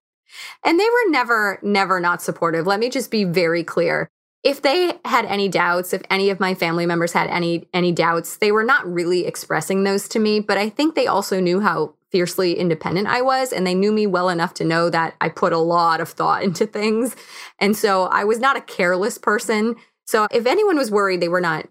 And 0.65 0.79
they 0.79 0.85
were 0.85 1.11
never, 1.11 1.59
never 1.61 1.99
not 1.99 2.21
supportive. 2.21 2.65
Let 2.65 2.79
me 2.79 2.89
just 2.89 3.11
be 3.11 3.23
very 3.23 3.63
clear. 3.63 4.09
If 4.43 4.61
they 4.61 4.99
had 5.05 5.25
any 5.25 5.47
doubts, 5.47 5.93
if 5.93 6.01
any 6.09 6.29
of 6.29 6.39
my 6.39 6.53
family 6.53 6.85
members 6.85 7.13
had 7.13 7.29
any 7.29 7.67
any 7.73 7.91
doubts, 7.91 8.37
they 8.37 8.51
were 8.51 8.63
not 8.63 8.85
really 8.91 9.25
expressing 9.25 9.83
those 9.83 10.07
to 10.09 10.19
me, 10.19 10.39
but 10.41 10.57
I 10.57 10.69
think 10.69 10.95
they 10.95 11.07
also 11.07 11.39
knew 11.39 11.61
how 11.61 11.95
fiercely 12.11 12.53
independent 12.53 13.07
I 13.07 13.21
was 13.21 13.51
and 13.51 13.65
they 13.65 13.73
knew 13.73 13.91
me 13.91 14.05
well 14.05 14.29
enough 14.29 14.53
to 14.55 14.63
know 14.63 14.89
that 14.91 15.15
I 15.19 15.29
put 15.29 15.51
a 15.51 15.57
lot 15.57 15.99
of 15.99 16.09
thought 16.09 16.43
into 16.47 16.65
things. 16.65 17.15
And 17.59 17.75
so 17.75 18.03
I 18.03 18.23
was 18.23 18.39
not 18.39 18.55
a 18.55 18.61
careless 18.61 19.17
person. 19.17 19.75
So 20.05 20.27
if 20.31 20.45
anyone 20.45 20.77
was 20.77 20.91
worried, 20.91 21.21
they 21.21 21.29
were 21.29 21.41
not 21.41 21.67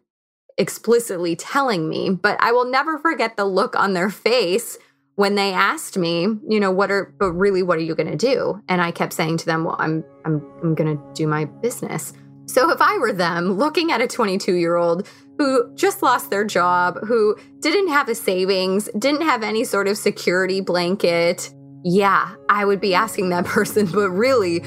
explicitly 0.59 1.37
telling 1.37 1.89
me, 1.89 2.11
but 2.11 2.37
I 2.41 2.53
will 2.53 2.65
never 2.65 2.99
forget 2.99 3.37
the 3.37 3.45
look 3.45 3.77
on 3.77 3.95
their 3.95 4.11
face 4.11 4.79
when 5.15 5.35
they 5.35 5.53
asked 5.53 5.99
me, 5.99 6.23
you 6.49 6.59
know, 6.59 6.71
what 6.71 6.91
are 6.91 7.15
but 7.19 7.33
really 7.33 7.63
what 7.63 7.79
are 7.79 7.83
you 7.83 7.95
going 7.95 8.11
to 8.11 8.17
do? 8.17 8.63
And 8.69 8.81
I 8.81 8.91
kept 8.91 9.13
saying 9.13 9.39
to 9.39 9.47
them, 9.47 9.65
well, 9.65 9.77
I'm 9.79 10.05
I'm 10.25 10.43
I'm 10.63 10.75
going 10.75 10.97
to 10.97 11.03
do 11.15 11.27
my 11.27 11.45
business. 11.45 12.13
So 12.47 12.71
if 12.71 12.81
I 12.81 12.99
were 12.99 13.13
them 13.13 13.53
looking 13.53 13.93
at 13.93 14.01
a 14.01 14.07
22-year-old 14.07 15.09
who 15.39 15.75
just 15.75 16.03
lost 16.03 16.31
their 16.31 16.45
job, 16.45 16.99
who 17.07 17.37
didn't 17.61 17.89
have 17.89 18.09
a 18.09 18.15
savings, 18.15 18.89
didn't 18.99 19.23
have 19.23 19.43
any 19.43 19.65
sort 19.65 19.89
of 19.89 19.97
security 19.97 20.61
blanket, 20.61 21.53
yeah, 21.85 22.35
I 22.49 22.65
would 22.65 22.81
be 22.81 22.95
asking 22.95 23.31
that 23.31 23.45
person, 23.47 23.87
but 23.87 24.11
really, 24.11 24.59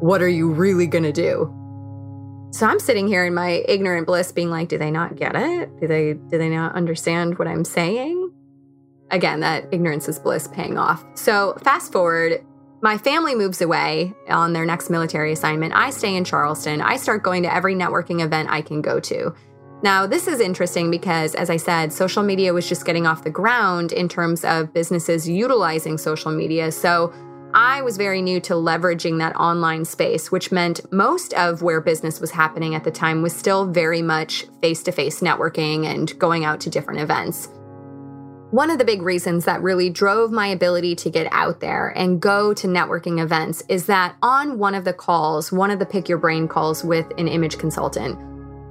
what 0.00 0.22
are 0.22 0.28
you 0.28 0.50
really 0.50 0.86
going 0.86 1.04
to 1.04 1.12
do? 1.12 1.52
So 2.52 2.66
I'm 2.66 2.78
sitting 2.78 3.06
here 3.06 3.26
in 3.26 3.34
my 3.34 3.64
ignorant 3.68 4.06
bliss 4.06 4.32
being 4.32 4.50
like, 4.50 4.68
do 4.68 4.78
they 4.78 4.90
not 4.90 5.16
get 5.16 5.34
it? 5.34 5.80
Do 5.80 5.86
they 5.86 6.14
do 6.14 6.38
they 6.38 6.48
not 6.48 6.74
understand 6.74 7.38
what 7.38 7.48
I'm 7.48 7.64
saying? 7.64 8.26
again, 9.10 9.40
that 9.40 9.66
ignorance 9.72 10.08
is 10.08 10.18
bliss 10.18 10.48
paying 10.48 10.78
off. 10.78 11.04
So, 11.14 11.56
fast 11.62 11.92
forward, 11.92 12.44
my 12.82 12.98
family 12.98 13.34
moves 13.34 13.60
away 13.60 14.12
on 14.28 14.52
their 14.52 14.66
next 14.66 14.90
military 14.90 15.32
assignment. 15.32 15.72
I 15.74 15.90
stay 15.90 16.14
in 16.14 16.24
Charleston. 16.24 16.80
I 16.80 16.96
start 16.96 17.22
going 17.22 17.42
to 17.44 17.54
every 17.54 17.74
networking 17.74 18.22
event 18.22 18.50
I 18.50 18.60
can 18.60 18.82
go 18.82 19.00
to. 19.00 19.34
Now, 19.82 20.06
this 20.06 20.26
is 20.26 20.40
interesting 20.40 20.90
because, 20.90 21.34
as 21.34 21.50
I 21.50 21.58
said, 21.58 21.92
social 21.92 22.22
media 22.22 22.52
was 22.52 22.68
just 22.68 22.86
getting 22.86 23.06
off 23.06 23.24
the 23.24 23.30
ground 23.30 23.92
in 23.92 24.08
terms 24.08 24.44
of 24.44 24.72
businesses 24.72 25.28
utilizing 25.28 25.98
social 25.98 26.32
media. 26.32 26.72
So, 26.72 27.12
I 27.54 27.80
was 27.80 27.96
very 27.96 28.20
new 28.20 28.38
to 28.40 28.54
leveraging 28.54 29.18
that 29.18 29.36
online 29.36 29.86
space, 29.86 30.30
which 30.30 30.52
meant 30.52 30.92
most 30.92 31.32
of 31.34 31.62
where 31.62 31.80
business 31.80 32.20
was 32.20 32.30
happening 32.30 32.74
at 32.74 32.84
the 32.84 32.90
time 32.90 33.22
was 33.22 33.34
still 33.34 33.66
very 33.66 34.02
much 34.02 34.44
face 34.60 34.82
to 34.82 34.92
face 34.92 35.20
networking 35.20 35.86
and 35.86 36.18
going 36.18 36.44
out 36.44 36.60
to 36.60 36.70
different 36.70 37.00
events. 37.00 37.48
One 38.52 38.70
of 38.70 38.78
the 38.78 38.84
big 38.84 39.02
reasons 39.02 39.44
that 39.46 39.60
really 39.60 39.90
drove 39.90 40.30
my 40.30 40.46
ability 40.46 40.94
to 40.96 41.10
get 41.10 41.26
out 41.32 41.58
there 41.58 41.88
and 41.96 42.20
go 42.20 42.54
to 42.54 42.68
networking 42.68 43.20
events 43.20 43.64
is 43.68 43.86
that 43.86 44.14
on 44.22 44.56
one 44.60 44.76
of 44.76 44.84
the 44.84 44.92
calls, 44.92 45.50
one 45.50 45.72
of 45.72 45.80
the 45.80 45.86
pick 45.86 46.08
your 46.08 46.18
brain 46.18 46.46
calls 46.46 46.84
with 46.84 47.10
an 47.18 47.26
image 47.26 47.58
consultant, 47.58 48.16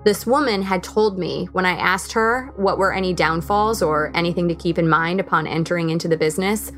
this 0.05 0.25
woman 0.25 0.61
had 0.61 0.81
told 0.81 1.19
me 1.19 1.49
when 1.51 1.65
I 1.65 1.71
asked 1.71 2.13
her 2.13 2.53
what 2.55 2.77
were 2.77 2.93
any 2.93 3.11
downfalls 3.11 3.81
or 3.81 4.11
anything 4.15 4.47
to 4.47 4.55
keep 4.55 4.77
in 4.77 4.87
mind 4.87 5.19
upon 5.19 5.45
entering 5.45 5.89
into 5.89 6.07
the 6.07 6.15
business, 6.15 6.71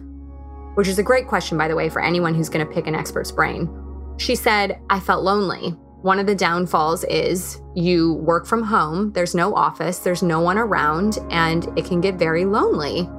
which 0.73 0.87
is 0.87 0.97
a 0.97 1.03
great 1.03 1.27
question, 1.27 1.55
by 1.55 1.67
the 1.67 1.75
way, 1.75 1.89
for 1.89 2.01
anyone 2.01 2.33
who's 2.33 2.49
going 2.49 2.65
to 2.65 2.73
pick 2.73 2.87
an 2.87 2.95
expert's 2.95 3.31
brain. 3.31 3.69
She 4.17 4.33
said, 4.35 4.79
I 4.89 4.99
felt 4.99 5.23
lonely. 5.23 5.75
One 6.01 6.19
of 6.19 6.27
the 6.27 6.35
downfalls 6.35 7.03
is 7.05 7.59
you 7.73 8.13
work 8.13 8.45
from 8.45 8.61
home, 8.61 9.11
there's 9.13 9.33
no 9.33 9.55
office, 9.55 9.99
there's 9.99 10.21
no 10.21 10.39
one 10.39 10.57
around, 10.57 11.17
and 11.31 11.67
it 11.77 11.85
can 11.85 12.01
get 12.01 12.15
very 12.15 12.45
lonely. 12.45 13.09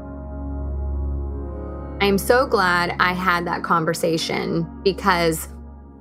I'm 2.00 2.18
so 2.18 2.46
glad 2.46 2.94
I 3.00 3.12
had 3.12 3.44
that 3.48 3.64
conversation 3.64 4.80
because 4.84 5.48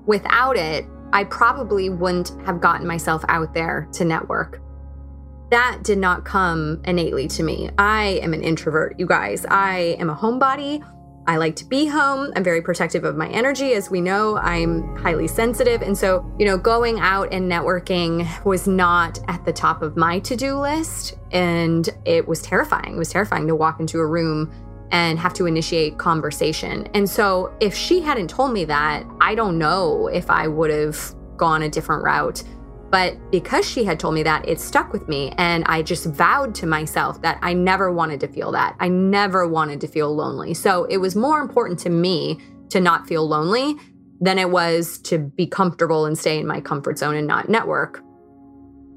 without 0.05 0.55
it, 0.55 0.85
I 1.13 1.23
probably 1.23 1.89
wouldn't 1.89 2.29
have 2.45 2.61
gotten 2.61 2.85
myself 2.85 3.25
out 3.27 3.55
there 3.55 3.87
to 3.93 4.05
network. 4.05 4.61
That 5.49 5.79
did 5.83 5.97
not 5.97 6.25
come 6.25 6.81
innately 6.85 7.27
to 7.29 7.43
me. 7.43 7.71
I 7.79 8.19
am 8.21 8.33
an 8.33 8.43
introvert, 8.43 8.99
you 8.99 9.07
guys. 9.07 9.45
I 9.45 9.95
am 9.97 10.11
a 10.11 10.15
homebody. 10.15 10.85
I 11.27 11.35
like 11.35 11.57
to 11.57 11.65
be 11.65 11.85
home. 11.85 12.31
I'm 12.37 12.43
very 12.43 12.61
protective 12.61 13.03
of 13.03 13.17
my 13.17 13.27
energy. 13.27 13.73
As 13.73 13.91
we 13.91 13.99
know, 13.99 14.37
I'm 14.37 14.95
highly 14.95 15.27
sensitive. 15.27 15.81
And 15.81 15.97
so, 15.97 16.25
you 16.39 16.45
know, 16.45 16.57
going 16.57 16.99
out 17.01 17.33
and 17.33 17.51
networking 17.51 18.25
was 18.45 18.65
not 18.65 19.19
at 19.27 19.43
the 19.43 19.51
top 19.51 19.81
of 19.81 19.97
my 19.97 20.19
to 20.19 20.37
do 20.37 20.57
list. 20.57 21.15
And 21.33 21.89
it 22.05 22.25
was 22.25 22.41
terrifying. 22.41 22.93
It 22.93 22.97
was 22.97 23.09
terrifying 23.09 23.45
to 23.47 23.55
walk 23.55 23.81
into 23.81 23.99
a 23.99 24.05
room 24.05 24.53
and 24.91 25.19
have 25.19 25.33
to 25.33 25.47
initiate 25.47 25.97
conversation. 25.97 26.87
And 26.93 27.09
so, 27.09 27.53
if 27.59 27.75
she 27.75 27.99
hadn't 27.99 28.29
told 28.29 28.53
me 28.53 28.63
that, 28.63 29.05
I 29.19 29.35
don't 29.35 29.57
know 29.57 30.07
if 30.07 30.29
I 30.29 30.47
would 30.47 30.71
have 30.71 31.13
gone 31.35 31.63
a 31.63 31.69
different 31.69 32.03
route. 32.03 32.41
But 32.89 33.17
because 33.31 33.69
she 33.69 33.83
had 33.83 33.99
told 33.99 34.15
me 34.15 34.23
that, 34.23 34.47
it 34.47 34.59
stuck 34.59 34.93
with 34.93 35.07
me. 35.07 35.33
And 35.37 35.63
I 35.65 35.81
just 35.81 36.05
vowed 36.05 36.55
to 36.55 36.65
myself 36.65 37.21
that 37.21 37.37
I 37.41 37.53
never 37.53 37.91
wanted 37.91 38.19
to 38.21 38.27
feel 38.27 38.51
that. 38.53 38.75
I 38.79 38.87
never 38.87 39.47
wanted 39.47 39.81
to 39.81 39.87
feel 39.87 40.15
lonely. 40.15 40.53
So 40.53 40.85
it 40.85 40.97
was 40.97 41.15
more 41.15 41.39
important 41.39 41.79
to 41.79 41.89
me 41.89 42.39
to 42.69 42.79
not 42.79 43.07
feel 43.07 43.27
lonely 43.27 43.75
than 44.19 44.39
it 44.39 44.49
was 44.49 44.97
to 44.99 45.19
be 45.19 45.45
comfortable 45.47 46.05
and 46.05 46.17
stay 46.17 46.39
in 46.39 46.47
my 46.47 46.61
comfort 46.61 46.97
zone 46.97 47.15
and 47.15 47.27
not 47.27 47.49
network. 47.49 48.03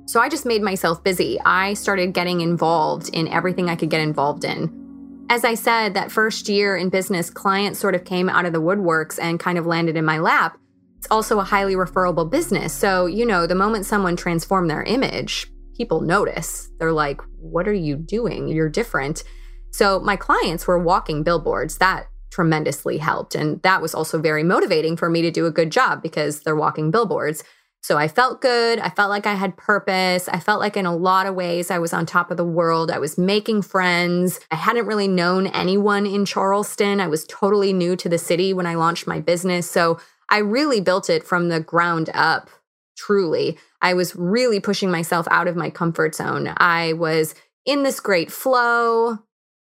So 0.07 0.21
I 0.21 0.29
just 0.29 0.47
made 0.47 0.63
myself 0.63 1.05
busy. 1.05 1.39
I 1.45 1.75
started 1.75 2.15
getting 2.15 2.41
involved 2.41 3.11
in 3.13 3.29
everything 3.29 3.69
I 3.69 3.77
could 3.77 3.91
get 3.91 4.01
involved 4.01 4.45
in. 4.45 5.27
As 5.29 5.45
I 5.45 5.55
said, 5.55 5.95
that 5.95 6.11
first 6.11 6.49
year 6.49 6.77
in 6.77 6.89
business, 6.89 7.31
clients 7.31 7.79
sort 7.79 7.95
of 7.95 8.05
came 8.05 8.29
out 8.29 8.45
of 8.45 8.53
the 8.53 8.61
woodworks 8.61 9.19
and 9.23 9.39
kind 9.39 9.59
of 9.59 9.67
landed 9.67 9.97
in 9.97 10.05
my 10.05 10.19
lap. 10.19 10.59
It's 11.01 11.09
also 11.11 11.39
a 11.39 11.45
highly 11.45 11.77
referable 11.77 12.27
business. 12.27 12.75
So, 12.75 13.07
you 13.07 13.25
know, 13.25 13.47
the 13.47 13.55
moment 13.55 13.87
someone 13.87 14.17
transformed 14.17 14.69
their 14.69 14.83
image, 14.83 15.51
people 15.75 16.03
notice. 16.03 16.69
They're 16.79 16.93
like, 16.93 17.23
what 17.39 17.67
are 17.67 17.73
you 17.73 17.97
doing? 17.97 18.49
You're 18.49 18.69
different. 18.69 19.25
So, 19.71 19.99
my 20.01 20.17
clients 20.17 20.67
were 20.67 20.79
walking 20.79 21.23
billboards. 21.23 21.79
That 21.79 22.09
tremendously 22.31 22.99
helped. 22.99 23.35
And 23.35 23.63
that 23.63 23.81
was 23.81 23.95
also 23.95 24.21
very 24.21 24.43
motivating 24.43 24.99
for 24.99 25.09
me 25.09 25.23
to 25.23 25.31
do 25.31 25.47
a 25.47 25.51
good 25.51 25.73
job 25.73 26.03
because 26.03 26.43
they're 26.43 26.55
walking 26.55 26.91
billboards. 26.91 27.43
So 27.81 27.97
I 27.97 28.09
felt 28.09 28.43
good. 28.43 28.79
I 28.79 28.91
felt 28.91 29.09
like 29.09 29.27
I 29.27 29.33
had 29.35 29.57
purpose. 29.57 30.29
I 30.29 30.39
felt 30.39 30.61
like 30.61 30.77
in 30.77 30.85
a 30.85 30.95
lot 30.95 31.27
of 31.27 31.35
ways 31.35 31.71
I 31.71 31.79
was 31.79 31.95
on 31.95 32.05
top 32.05 32.31
of 32.31 32.37
the 32.37 32.45
world. 32.45 32.91
I 32.91 32.99
was 32.99 33.17
making 33.17 33.63
friends. 33.63 34.39
I 34.51 34.57
hadn't 34.57 34.87
really 34.87 35.09
known 35.09 35.47
anyone 35.47 36.05
in 36.05 36.27
Charleston. 36.27 37.01
I 37.01 37.09
was 37.09 37.25
totally 37.25 37.73
new 37.73 37.97
to 37.97 38.09
the 38.11 38.19
city 38.19 38.53
when 38.53 38.67
I 38.67 38.75
launched 38.75 39.07
my 39.07 39.19
business. 39.19 39.69
So 39.71 39.99
I 40.31 40.39
really 40.39 40.81
built 40.81 41.11
it 41.11 41.25
from 41.25 41.49
the 41.49 41.61
ground 41.61 42.11
up, 42.15 42.49
truly. 42.97 43.59
I 43.83 43.95
was 43.95 44.15
really 44.15 44.61
pushing 44.61 44.91
myself 44.91 45.27
out 45.31 45.49
of 45.49 45.57
my 45.57 45.71
comfort 45.71 46.15
zone. 46.15 46.53
I 46.57 46.93
was 46.93 47.35
in 47.67 47.83
this 47.83 48.01
great 48.01 48.31
flow, 48.31 49.19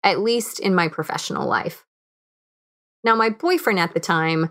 at 0.03 0.19
least 0.19 0.59
in 0.59 0.73
my 0.73 0.87
professional 0.87 1.47
life. 1.47 1.85
Now, 3.03 3.15
my 3.15 3.29
boyfriend 3.29 3.79
at 3.79 3.93
the 3.93 3.99
time, 3.99 4.49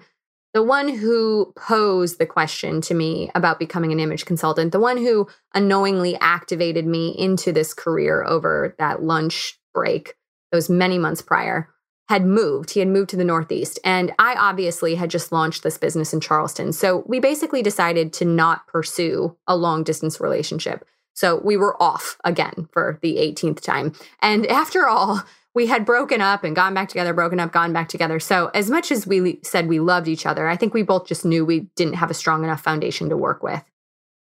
the 0.52 0.62
one 0.62 0.88
who 0.88 1.54
posed 1.57 2.19
the 2.19 2.26
question 2.26 2.83
to 2.83 2.95
me 2.95 3.31
about 3.35 3.59
becoming 3.59 3.90
an 3.92 4.00
image 4.00 4.26
consultant, 4.26 4.73
the 4.73 4.81
one 4.81 4.99
who 4.99 5.26
unknowingly 5.54 6.16
activated 6.21 6.87
me 6.87 7.14
into 7.19 7.52
this 7.52 7.73
career 7.73 8.23
over 8.25 8.75
that 8.78 9.02
lunch 9.02 9.59
break, 9.73 10.14
those 10.50 10.69
many 10.69 10.99
months 10.99 11.23
prior, 11.23 11.72
had 12.12 12.26
moved. 12.26 12.73
He 12.73 12.81
had 12.81 12.90
moved 12.90 13.09
to 13.09 13.16
the 13.16 13.25
Northeast. 13.25 13.81
And 13.85 14.12
I 14.19 14.35
obviously 14.35 14.97
had 14.97 15.09
just 15.09 15.33
launched 15.33 15.62
this 15.62 15.78
business 15.78 16.12
in 16.12 16.21
Charleston. 16.21 16.75
So 16.75 17.04
we 17.07 17.21
basically 17.21 17.62
decided 17.62 18.12
to 18.12 18.26
not 18.26 18.66
pursue 18.66 19.35
a 19.47 19.57
long 19.57 19.83
distance 19.83 20.21
relationship. 20.21 20.85
So 21.14 21.40
we 21.42 21.57
were 21.57 21.83
off 21.83 22.19
again 22.23 22.69
for 22.71 22.99
the 23.00 23.16
18th 23.16 23.62
time. 23.62 23.95
And 24.21 24.47
after 24.49 24.87
all, 24.87 25.23
we 25.54 25.69
had 25.69 25.87
broken 25.87 26.21
up 26.21 26.45
and 26.45 26.54
gone 26.54 26.75
back 26.75 26.90
together, 26.90 27.14
broken 27.14 27.40
up, 27.40 27.50
gone 27.50 27.73
back 27.73 27.88
together. 27.88 28.21
So, 28.21 28.50
as 28.52 28.71
much 28.71 28.92
as 28.92 29.07
we 29.07 29.38
said 29.42 29.66
we 29.66 29.81
loved 29.81 30.09
each 30.09 30.26
other, 30.26 30.49
I 30.49 30.57
think 30.57 30.75
we 30.75 30.83
both 30.83 31.07
just 31.07 31.25
knew 31.25 31.45
we 31.47 31.61
didn't 31.76 31.95
have 31.95 32.11
a 32.11 32.14
strong 32.14 32.45
enough 32.45 32.62
foundation 32.62 33.09
to 33.09 33.16
work 33.16 33.42
with. 33.42 33.62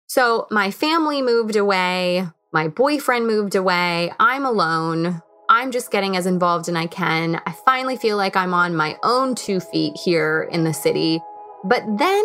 So, 0.08 0.46
my 0.50 0.72
family 0.72 1.22
moved 1.22 1.54
away 1.54 2.26
My 2.52 2.68
boyfriend 2.68 3.26
moved 3.26 3.56
away. 3.56 4.12
I'm 4.20 4.44
alone. 4.44 5.22
I'm 5.48 5.72
just 5.72 5.90
getting 5.90 6.16
as 6.16 6.24
involved 6.24 6.70
as 6.70 6.74
I 6.74 6.86
can. 6.86 7.38
I 7.44 7.52
finally 7.52 7.98
feel 7.98 8.16
like 8.16 8.34
I'm 8.34 8.54
on 8.54 8.74
my 8.74 8.96
own 9.02 9.34
two 9.34 9.60
feet 9.60 9.94
here 9.94 10.48
in 10.50 10.64
the 10.64 10.72
city. 10.72 11.20
But 11.62 11.82
then 11.98 12.24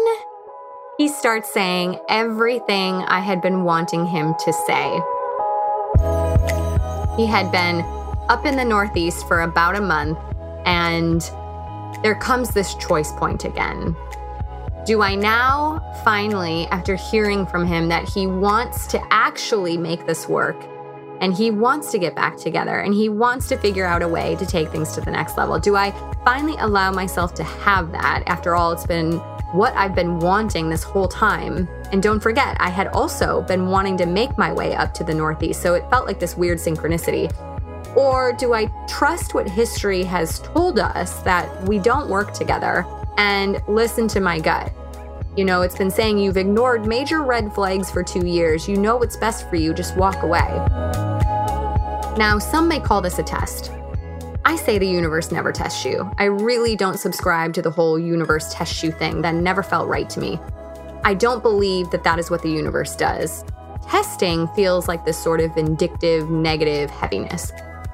he 0.97 1.09
starts 1.09 1.53
saying 1.53 1.99
everything 2.07 2.95
I 2.95 3.19
had 3.19 3.41
been 3.41 3.65
wanting 3.65 4.05
him 4.05 4.35
to 4.45 4.53
say. 4.53 5.01
He 7.17 7.25
had 7.25 7.51
been 7.51 7.81
up 8.29 8.45
in 8.45 8.55
the 8.55 8.63
Northeast 8.63 9.27
for 9.27 9.41
about 9.41 9.75
a 9.75 9.81
month, 9.81 10.17
and 10.65 11.21
there 12.03 12.15
comes 12.15 12.51
this 12.51 12.73
choice 12.75 13.11
point 13.13 13.43
again. 13.43 13.97
Do 14.85 15.01
I 15.01 15.15
now 15.15 15.81
finally, 16.05 16.67
after 16.67 16.95
hearing 16.95 17.45
from 17.47 17.67
him 17.67 17.89
that 17.89 18.07
he 18.07 18.27
wants 18.27 18.88
to 18.88 19.01
actually 19.11 19.77
make 19.77 20.05
this 20.05 20.29
work 20.29 20.55
and 21.21 21.33
he 21.33 21.51
wants 21.51 21.91
to 21.91 21.99
get 21.99 22.15
back 22.15 22.38
together 22.38 22.79
and 22.79 22.93
he 22.93 23.09
wants 23.09 23.47
to 23.49 23.57
figure 23.57 23.85
out 23.85 24.01
a 24.01 24.07
way 24.07 24.35
to 24.38 24.45
take 24.45 24.69
things 24.69 24.93
to 24.93 25.01
the 25.01 25.11
next 25.11 25.38
level, 25.38 25.59
do 25.59 25.75
I 25.75 25.91
finally 26.23 26.55
allow 26.59 26.91
myself 26.91 27.33
to 27.35 27.43
have 27.43 27.91
that? 27.91 28.23
After 28.27 28.55
all, 28.55 28.71
it's 28.71 28.85
been 28.85 29.19
what 29.51 29.73
I've 29.75 29.95
been 29.95 30.19
wanting 30.19 30.69
this 30.69 30.83
whole 30.83 31.07
time. 31.07 31.67
And 31.91 32.03
don't 32.03 32.19
forget, 32.19 32.55
I 32.59 32.69
had 32.69 32.88
also 32.88 33.41
been 33.41 33.67
wanting 33.67 33.97
to 33.97 34.05
make 34.05 34.38
my 34.38 34.53
way 34.53 34.75
up 34.75 34.93
to 34.95 35.03
the 35.03 35.13
Northeast, 35.13 35.61
so 35.61 35.73
it 35.73 35.89
felt 35.89 36.05
like 36.05 36.19
this 36.19 36.38
weird 36.38 36.59
synchronicity. 36.59 37.33
Or 37.95 38.33
do 38.33 38.53
I 38.53 38.65
trust 38.88 39.33
what 39.33 39.49
history 39.49 40.03
has 40.03 40.39
told 40.39 40.79
us 40.79 41.21
that 41.23 41.63
we 41.63 41.79
don't 41.79 42.09
work 42.09 42.33
together 42.33 42.85
and 43.17 43.61
listen 43.67 44.07
to 44.09 44.19
my 44.19 44.39
gut? 44.39 44.71
You 45.35 45.45
know, 45.45 45.61
it's 45.61 45.77
been 45.77 45.91
saying 45.91 46.19
you've 46.19 46.38
ignored 46.38 46.85
major 46.85 47.23
red 47.23 47.53
flags 47.53 47.89
for 47.89 48.03
two 48.03 48.27
years. 48.27 48.67
You 48.67 48.77
know 48.77 48.97
what's 48.97 49.17
best 49.17 49.49
for 49.49 49.55
you, 49.55 49.73
just 49.73 49.95
walk 49.97 50.21
away. 50.21 51.09
Now, 52.18 52.38
some 52.39 52.68
may 52.68 52.80
call 52.80 53.01
this 53.01 53.20
a 53.20 53.24
test. 53.24 53.72
I 54.46 54.56
say 54.56 54.78
the 54.78 54.88
universe 54.88 55.32
never 55.32 55.51
tests 55.51 55.86
you. 55.86 56.12
I 56.18 56.25
really 56.25 56.75
don't 56.75 56.98
subscribe 56.98 57.54
to 57.54 57.62
the 57.62 57.72
whole 57.72 58.00
universe 58.00 58.54
tests 58.54 58.84
you 58.84 58.92
thing. 58.92 59.22
That 59.22 59.36
never 59.36 59.62
felt 59.62 59.88
right 59.88 60.10
to 60.10 60.20
me. 60.20 60.39
I 61.04 61.13
don't 61.13 61.42
believe 61.42 61.92
that 61.92 62.04
that 62.04 62.20
is 62.20 62.30
what 62.30 62.42
the 62.42 62.50
universe 62.50 62.96
does. 62.96 63.44
Testing 63.88 64.48
feels 64.50 64.88
like 64.88 65.06
this 65.06 65.18
sort 65.18 65.39
of 65.39 65.56
vindictive, 65.56 66.30
negative 66.30 66.89
heaviness. 66.89 67.51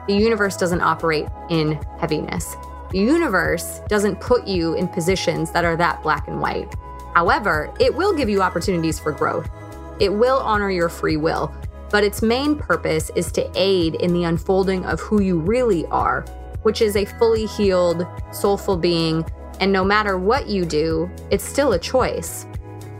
The 0.07 0.15
universe 0.15 0.57
doesn't 0.57 0.81
operate 0.81 1.27
in 1.49 1.73
heaviness. 1.99 2.55
The 2.91 2.99
universe 2.99 3.81
doesn't 3.87 4.21
put 4.21 4.47
you 4.47 4.75
in 4.75 4.87
positions 4.87 5.51
that 5.51 5.65
are 5.65 5.75
that 5.77 6.01
black 6.03 6.27
and 6.27 6.39
white. 6.41 6.73
However, 7.13 7.73
it 7.79 7.93
will 7.93 8.13
give 8.13 8.29
you 8.29 8.41
opportunities 8.41 8.99
for 8.99 9.11
growth. 9.11 9.49
It 9.99 10.13
will 10.13 10.39
honor 10.39 10.69
your 10.69 10.89
free 10.89 11.17
will, 11.17 11.53
but 11.95 12.03
its 12.03 12.21
main 12.21 12.57
purpose 12.57 13.09
is 13.15 13.31
to 13.31 13.49
aid 13.55 13.95
in 13.95 14.11
the 14.11 14.25
unfolding 14.25 14.83
of 14.83 14.99
who 14.99 15.21
you 15.21 15.39
really 15.39 15.85
are, 15.85 16.25
which 16.63 16.81
is 16.81 16.97
a 16.97 17.05
fully 17.05 17.45
healed, 17.45 18.05
soulful 18.33 18.75
being, 18.75 19.23
and 19.61 19.71
no 19.71 19.81
matter 19.81 20.17
what 20.17 20.49
you 20.49 20.65
do, 20.65 21.09
it's 21.31 21.41
still 21.41 21.71
a 21.71 21.79
choice. 21.79 22.47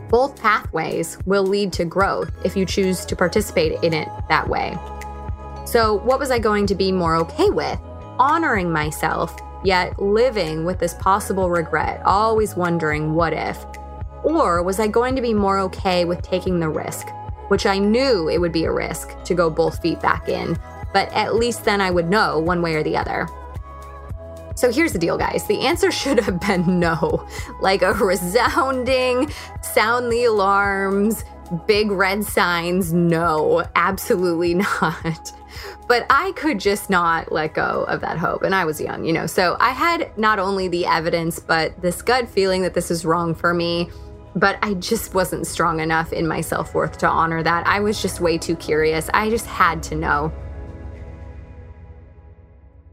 Both 0.08 0.40
pathways 0.40 1.18
will 1.26 1.44
lead 1.44 1.74
to 1.74 1.84
growth 1.84 2.32
if 2.42 2.56
you 2.56 2.64
choose 2.64 3.04
to 3.04 3.14
participate 3.14 3.84
in 3.84 3.92
it 3.92 4.08
that 4.30 4.48
way. 4.48 4.78
So, 5.66 5.98
what 5.98 6.18
was 6.18 6.30
I 6.30 6.38
going 6.38 6.66
to 6.68 6.74
be 6.74 6.90
more 6.90 7.16
okay 7.16 7.50
with? 7.50 7.78
Honoring 8.18 8.72
myself, 8.72 9.36
yet 9.62 10.00
living 10.00 10.64
with 10.64 10.78
this 10.78 10.94
possible 10.94 11.50
regret, 11.50 12.00
always 12.06 12.56
wondering 12.56 13.12
what 13.12 13.34
if? 13.34 13.62
Or 14.22 14.62
was 14.62 14.80
I 14.80 14.88
going 14.88 15.16
to 15.16 15.20
be 15.20 15.34
more 15.34 15.58
okay 15.58 16.06
with 16.06 16.22
taking 16.22 16.60
the 16.60 16.70
risk, 16.70 17.08
which 17.48 17.66
I 17.66 17.78
knew 17.78 18.28
it 18.28 18.40
would 18.40 18.52
be 18.52 18.64
a 18.64 18.72
risk 18.72 19.22
to 19.24 19.34
go 19.34 19.50
both 19.50 19.80
feet 19.80 20.00
back 20.00 20.28
in, 20.28 20.58
but 20.92 21.12
at 21.12 21.34
least 21.34 21.64
then 21.64 21.80
I 21.80 21.90
would 21.90 22.08
know 22.08 22.38
one 22.38 22.62
way 22.62 22.74
or 22.74 22.82
the 22.82 22.96
other. 22.96 23.28
So 24.56 24.72
here's 24.72 24.94
the 24.94 24.98
deal, 24.98 25.18
guys. 25.18 25.46
The 25.46 25.60
answer 25.60 25.90
should 25.92 26.18
have 26.20 26.40
been 26.40 26.80
no. 26.80 27.26
Like 27.60 27.82
a 27.82 27.92
resounding 27.92 29.30
sound 29.62 30.10
the 30.10 30.24
alarms, 30.24 31.24
big 31.66 31.90
red 31.90 32.24
signs, 32.24 32.92
no, 32.92 33.64
absolutely 33.76 34.54
not. 34.82 35.32
But 35.88 36.06
I 36.10 36.32
could 36.32 36.58
just 36.58 36.90
not 36.90 37.30
let 37.30 37.54
go 37.54 37.84
of 37.88 38.00
that 38.00 38.18
hope. 38.18 38.42
And 38.42 38.54
I 38.54 38.64
was 38.64 38.80
young, 38.80 39.04
you 39.04 39.12
know. 39.12 39.26
So 39.26 39.56
I 39.60 39.70
had 39.70 40.10
not 40.18 40.38
only 40.38 40.68
the 40.68 40.86
evidence, 40.86 41.38
but 41.38 41.80
this 41.80 42.02
gut 42.02 42.28
feeling 42.28 42.62
that 42.62 42.74
this 42.74 42.90
is 42.90 43.04
wrong 43.04 43.34
for 43.34 43.54
me 43.54 43.90
but 44.36 44.58
I 44.62 44.74
just 44.74 45.14
wasn't 45.14 45.46
strong 45.46 45.80
enough 45.80 46.12
in 46.12 46.28
my 46.28 46.42
self 46.42 46.74
worth 46.74 46.98
to 46.98 47.08
honor 47.08 47.42
that. 47.42 47.66
I 47.66 47.80
was 47.80 48.00
just 48.00 48.20
way 48.20 48.36
too 48.36 48.54
curious. 48.54 49.08
I 49.14 49.30
just 49.30 49.46
had 49.46 49.82
to 49.84 49.96
know. 49.96 50.32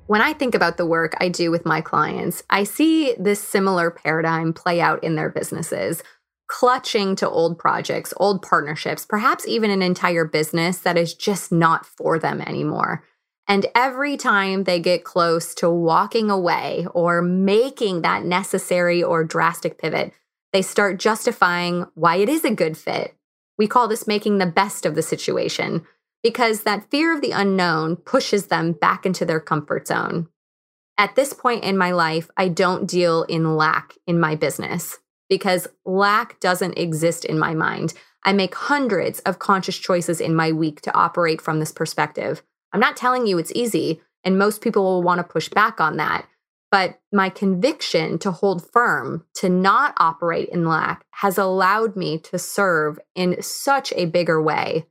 When 0.08 0.22
I 0.22 0.34
think 0.34 0.56
about 0.56 0.78
the 0.78 0.86
work 0.86 1.14
I 1.20 1.28
do 1.28 1.52
with 1.52 1.66
my 1.66 1.82
clients, 1.82 2.44
I 2.50 2.64
see 2.64 3.14
this 3.20 3.42
similar 3.42 3.92
paradigm 3.92 4.54
play 4.54 4.80
out 4.80 5.04
in 5.04 5.16
their 5.16 5.30
businesses, 5.30 6.02
clutching 6.48 7.16
to 7.18 7.30
old 7.30 7.60
projects, 7.60 8.14
old 8.18 8.42
partnerships, 8.42 9.06
perhaps 9.06 9.48
even 9.48 9.70
an 9.70 9.82
entire 9.82 10.26
business 10.26 10.78
that 10.80 10.98
is 10.98 11.14
just 11.14 11.52
not 11.52 11.86
for 11.86 12.20
them 12.20 12.42
anymore. 12.42 13.04
And 13.48 13.66
every 13.76 14.16
time 14.16 14.64
they 14.64 14.80
get 14.80 15.04
close 15.04 15.54
to 15.56 15.70
walking 15.70 16.30
away 16.30 16.88
or 16.94 17.22
making 17.22 18.02
that 18.02 18.24
necessary 18.24 19.04
or 19.04 19.26
drastic 19.26 19.78
pivot, 19.78 20.14
they 20.54 20.62
start 20.62 21.00
justifying 21.00 21.88
why 21.96 22.18
it 22.18 22.30
is 22.30 22.46
a 22.46 22.52
good 22.52 22.78
fit. 22.78 23.16
We 23.58 23.68
call 23.68 23.88
this 23.88 24.08
making 24.08 24.38
the 24.38 24.46
best 24.46 24.86
of 24.86 24.96
the 24.96 25.02
situation 25.02 25.86
because 26.22 26.64
that 26.64 26.90
fear 26.90 27.14
of 27.14 27.22
the 27.22 27.32
unknown 27.32 27.98
pushes 27.98 28.48
them 28.48 28.72
back 28.72 29.06
into 29.06 29.26
their 29.26 29.42
comfort 29.42 29.88
zone. 29.88 30.30
At 30.98 31.16
this 31.16 31.34
point 31.34 31.64
in 31.64 31.78
my 31.78 31.92
life, 31.92 32.30
I 32.38 32.48
don't 32.48 32.88
deal 32.88 33.24
in 33.24 33.58
lack 33.58 33.96
in 34.08 34.20
my 34.20 34.36
business 34.36 35.00
because 35.28 35.68
lack 35.86 36.40
doesn't 36.40 36.78
exist 36.78 37.26
in 37.26 37.40
my 37.40 37.54
mind. 37.54 37.94
I 38.24 38.32
make 38.32 38.56
hundreds 38.56 39.20
of 39.22 39.40
conscious 39.40 39.78
choices 39.78 40.22
in 40.22 40.36
my 40.36 40.52
week 40.52 40.82
to 40.82 40.96
operate 40.96 41.42
from 41.42 41.60
this 41.60 41.72
perspective. 41.72 42.44
I'm 42.72 42.80
not 42.80 42.96
telling 42.96 43.28
you 43.28 43.38
it's 43.38 43.52
easy, 43.54 44.02
and 44.24 44.38
most 44.38 44.62
people 44.62 44.84
will 44.84 45.04
want 45.04 45.20
to 45.20 45.24
push 45.24 45.50
back 45.50 45.82
on 45.82 45.98
that. 45.98 46.26
But 46.74 47.00
my 47.12 47.30
conviction 47.30 48.18
to 48.18 48.32
hold 48.32 48.68
firm, 48.72 49.26
to 49.36 49.48
not 49.48 49.94
operate 49.98 50.50
in 50.50 50.66
lack, 50.66 51.06
has 51.12 51.38
allowed 51.38 51.96
me 51.96 52.18
to 52.22 52.40
serve 52.40 52.98
in 53.14 53.40
such 53.44 53.94
a 53.94 54.06
bigger 54.06 54.42
way. 54.42 54.88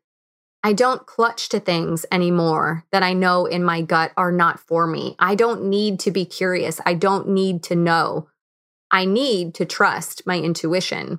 I 0.63 0.75
don't 0.75 1.09
clutch 1.09 1.49
to 1.49 1.59
things 1.59 2.07
anymore 2.13 2.85
that 2.93 3.03
I 3.03 3.15
know 3.15 3.47
in 3.47 3.65
my 3.65 3.83
gut 3.83 4.13
are 4.17 4.31
not 4.31 4.61
for 4.61 4.87
me. 4.87 5.17
I 5.19 5.35
don't 5.35 5.65
need 5.65 5.99
to 6.01 6.13
be 6.13 6.25
curious. 6.25 6.81
I 6.87 6.95
don't 6.95 7.31
need 7.31 7.65
to 7.65 7.75
know. 7.75 8.29
I 8.93 9.05
need 9.05 9.53
to 9.55 9.65
trust 9.65 10.23
my 10.25 10.39
intuition. 10.39 11.19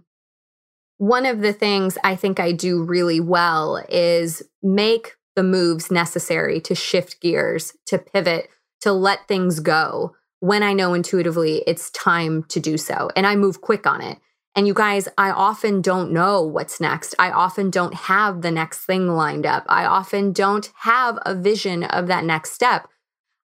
One 0.98 1.26
of 1.26 1.42
the 1.42 1.52
things 1.52 1.98
I 2.06 2.16
think 2.16 2.40
I 2.40 2.54
do 2.54 2.84
really 2.84 3.20
well 3.20 3.84
is 3.90 4.42
make 4.62 5.18
the 5.36 5.44
moves 5.44 5.92
necessary 5.92 6.62
to 6.62 6.74
shift 6.74 7.20
gears, 7.20 7.74
to 7.88 7.98
pivot, 7.98 8.48
to 8.80 8.94
let 8.94 9.28
things 9.28 9.60
go 9.60 10.16
when 10.44 10.62
I 10.62 10.74
know 10.74 10.94
intuitively 10.94 11.64
it's 11.66 11.90
time 11.92 12.44
to 12.50 12.60
do 12.60 12.78
so. 12.78 13.10
And 13.16 13.26
I 13.26 13.38
move 13.38 13.62
quick 13.62 13.88
on 13.88 14.02
it. 14.02 14.18
And 14.58 14.68
you 14.68 14.74
guys, 14.74 15.08
I 15.18 15.32
often 15.32 15.82
don't 15.82 16.12
know 16.12 16.42
what's 16.42 16.82
next. 16.82 17.16
I 17.18 17.32
often 17.32 17.70
don't 17.70 17.94
have 17.94 18.42
the 18.42 18.52
next 18.52 18.80
thing 18.80 19.08
lined 19.08 19.46
up. 19.46 19.64
I 19.70 19.86
often 19.86 20.34
don't 20.34 20.70
have 20.80 21.18
a 21.26 21.34
vision 21.34 21.86
of 21.86 22.08
that 22.08 22.26
next 22.26 22.52
step. 22.52 22.90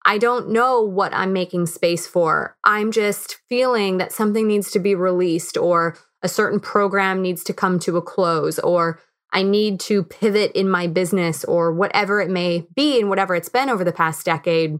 I 0.06 0.18
don't 0.18 0.50
know 0.50 0.82
what 0.82 1.14
I'm 1.14 1.32
making 1.32 1.68
space 1.68 2.06
for. 2.06 2.58
I'm 2.66 2.92
just 2.92 3.38
feeling 3.48 3.98
that 4.00 4.12
something 4.12 4.46
needs 4.46 4.70
to 4.72 4.80
be 4.80 4.94
released 4.94 5.56
or 5.56 5.98
a 6.22 6.28
certain 6.28 6.60
program 6.60 7.22
needs 7.22 7.46
to 7.46 7.54
come 7.54 7.80
to 7.80 7.96
a 7.96 8.02
close 8.02 8.60
or 8.60 9.00
I 9.32 9.44
need 9.44 9.80
to 9.82 10.04
pivot 10.04 10.52
in 10.52 10.68
my 10.68 10.88
business 10.88 11.46
or 11.46 11.72
whatever 11.72 12.20
it 12.20 12.30
may 12.30 12.68
be 12.76 13.00
and 13.00 13.08
whatever 13.08 13.36
it's 13.36 13.48
been 13.48 13.70
over 13.70 13.86
the 13.86 13.94
past 13.94 14.26
decade 14.26 14.80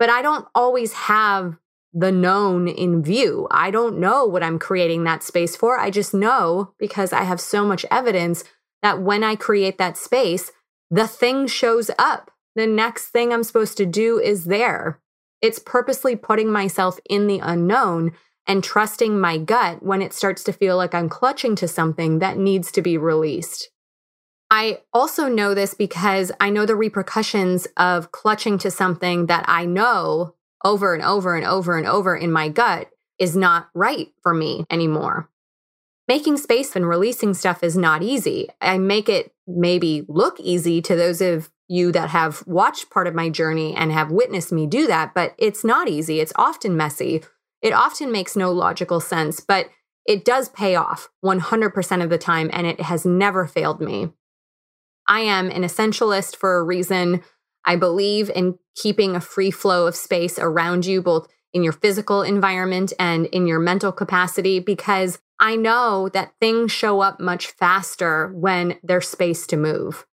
but 0.00 0.08
I 0.08 0.22
don't 0.22 0.48
always 0.54 0.94
have 0.94 1.58
the 1.92 2.10
known 2.10 2.68
in 2.68 3.02
view. 3.02 3.46
I 3.50 3.70
don't 3.70 3.98
know 3.98 4.24
what 4.24 4.42
I'm 4.42 4.58
creating 4.58 5.04
that 5.04 5.22
space 5.22 5.54
for. 5.54 5.78
I 5.78 5.90
just 5.90 6.14
know 6.14 6.72
because 6.78 7.12
I 7.12 7.24
have 7.24 7.40
so 7.40 7.66
much 7.66 7.84
evidence 7.90 8.42
that 8.82 9.02
when 9.02 9.22
I 9.22 9.36
create 9.36 9.76
that 9.76 9.98
space, 9.98 10.52
the 10.90 11.06
thing 11.06 11.46
shows 11.46 11.90
up. 11.98 12.30
The 12.56 12.66
next 12.66 13.08
thing 13.08 13.30
I'm 13.30 13.44
supposed 13.44 13.76
to 13.76 13.86
do 13.86 14.18
is 14.18 14.46
there. 14.46 15.00
It's 15.42 15.58
purposely 15.58 16.16
putting 16.16 16.50
myself 16.50 16.98
in 17.08 17.26
the 17.26 17.40
unknown 17.40 18.12
and 18.46 18.64
trusting 18.64 19.20
my 19.20 19.36
gut 19.36 19.82
when 19.82 20.00
it 20.00 20.14
starts 20.14 20.42
to 20.44 20.52
feel 20.52 20.78
like 20.78 20.94
I'm 20.94 21.10
clutching 21.10 21.54
to 21.56 21.68
something 21.68 22.20
that 22.20 22.38
needs 22.38 22.72
to 22.72 22.82
be 22.82 22.96
released. 22.96 23.70
I 24.50 24.80
also 24.92 25.28
know 25.28 25.54
this 25.54 25.74
because 25.74 26.32
I 26.40 26.50
know 26.50 26.66
the 26.66 26.74
repercussions 26.74 27.66
of 27.76 28.10
clutching 28.10 28.58
to 28.58 28.70
something 28.70 29.26
that 29.26 29.44
I 29.46 29.64
know 29.64 30.34
over 30.64 30.92
and 30.92 31.02
over 31.04 31.36
and 31.36 31.46
over 31.46 31.78
and 31.78 31.86
over 31.86 32.16
in 32.16 32.32
my 32.32 32.48
gut 32.48 32.90
is 33.18 33.36
not 33.36 33.68
right 33.74 34.08
for 34.22 34.34
me 34.34 34.64
anymore. 34.70 35.30
making 36.10 36.36
space 36.36 36.74
and 36.74 36.88
releasing 36.88 37.32
stuff 37.32 37.62
is 37.62 37.76
not 37.76 38.02
easy. 38.02 38.48
I 38.60 38.78
make 38.78 39.08
it 39.08 39.32
maybe 39.46 40.04
look 40.08 40.40
easy 40.40 40.82
to 40.82 40.96
those 40.96 41.20
of 41.20 41.50
you 41.68 41.92
that 41.92 42.10
have 42.10 42.44
watched 42.48 42.90
part 42.90 43.06
of 43.06 43.14
my 43.14 43.28
journey 43.28 43.76
and 43.76 43.92
have 43.92 44.10
witnessed 44.10 44.50
me 44.50 44.66
do 44.66 44.88
that, 44.88 45.14
but 45.14 45.36
it's 45.38 45.64
not 45.64 45.88
easy. 45.88 46.18
It's 46.18 46.32
often 46.34 46.76
messy. 46.76 47.22
It 47.62 47.72
often 47.72 48.10
makes 48.10 48.34
no 48.34 48.50
logical 48.50 48.98
sense, 48.98 49.38
but 49.38 49.70
it 50.04 50.24
does 50.24 50.48
pay 50.48 50.74
off 50.74 51.10
100% 51.24 52.02
of 52.02 52.10
the 52.10 52.18
time, 52.18 52.50
and 52.52 52.66
it 52.66 52.80
has 52.80 53.06
never 53.06 53.46
failed 53.46 53.80
me. 53.80 54.10
I 55.10 55.20
am 55.22 55.50
an 55.50 55.62
essentialist 55.62 56.36
for 56.36 56.56
a 56.56 56.62
reason. 56.62 57.22
I 57.66 57.74
believe 57.74 58.30
in 58.30 58.60
keeping 58.76 59.16
a 59.16 59.20
free 59.20 59.50
flow 59.50 59.88
of 59.88 59.96
space 59.96 60.38
around 60.38 60.86
you, 60.86 61.02
both 61.02 61.26
in 61.52 61.64
your 61.64 61.72
physical 61.72 62.22
environment 62.22 62.92
and 62.96 63.26
in 63.26 63.48
your 63.48 63.58
mental 63.58 63.90
capacity, 63.90 64.60
because 64.60 65.18
I 65.40 65.56
know 65.56 66.08
that 66.10 66.34
things 66.40 66.70
show 66.70 67.00
up 67.00 67.18
much 67.18 67.48
faster 67.48 68.28
when 68.36 68.78
there's 68.84 69.08
space 69.08 69.48
to 69.48 69.56
move. 69.56 70.06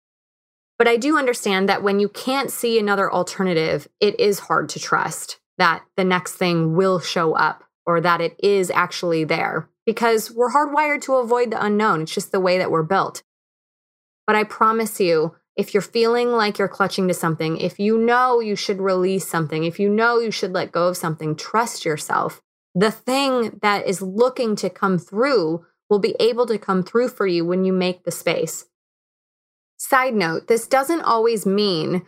But 0.79 0.89
I 0.89 0.97
do 0.97 1.19
understand 1.19 1.69
that 1.69 1.83
when 1.83 2.01
you 2.01 2.09
can't 2.09 2.51
see 2.51 2.79
another 2.79 3.13
alternative, 3.13 3.87
it 4.01 4.19
is 4.19 4.39
hard 4.39 4.71
to 4.71 4.81
trust 4.81 5.41
that 5.59 5.85
the 5.99 6.05
next 6.05 6.33
thing 6.33 6.75
will 6.75 7.01
show 7.01 7.35
up 7.35 7.65
or 7.85 8.01
that 8.01 8.23
it 8.23 8.35
is 8.43 8.71
actually 8.71 9.25
there 9.25 9.69
because 9.85 10.31
we're 10.31 10.53
hardwired 10.53 11.03
to 11.03 11.17
avoid 11.17 11.51
the 11.51 11.63
unknown. 11.63 12.03
It's 12.03 12.15
just 12.15 12.33
the 12.33 12.41
way 12.41 12.57
that 12.57 12.71
we're 12.71 12.83
built. 12.83 13.23
But 14.27 14.37
I 14.37 14.45
promise 14.45 15.01
you, 15.01 15.37
if 15.57 15.73
you're 15.73 15.81
feeling 15.81 16.33
like 16.33 16.59
you're 16.59 16.69
clutching 16.69 17.09
to 17.09 17.15
something, 17.15 17.57
if 17.57 17.79
you 17.79 17.97
know 17.97 18.41
you 18.41 18.57
should 18.57 18.81
release 18.81 19.27
something, 19.27 19.65
if 19.65 19.79
you 19.79 19.89
know 19.89 20.19
you 20.19 20.31
should 20.31 20.53
let 20.53 20.73
go 20.73 20.89
of 20.89 20.97
something, 20.97 21.35
trust 21.37 21.85
yourself 21.85 22.43
the 22.77 22.91
thing 22.91 23.59
that 23.63 23.87
is 23.87 24.03
looking 24.03 24.55
to 24.57 24.69
come 24.69 24.99
through 24.99 25.65
will 25.89 25.99
be 25.99 26.15
able 26.21 26.45
to 26.47 26.59
come 26.59 26.83
through 26.83 27.09
for 27.09 27.27
you 27.27 27.45
when 27.45 27.65
you 27.65 27.73
make 27.73 28.05
the 28.05 28.11
space. 28.11 28.67
Side 29.79 30.15
note, 30.15 30.47
this 30.47 30.67
doesn't 30.67 31.01
always 31.01 31.47
mean 31.47 32.03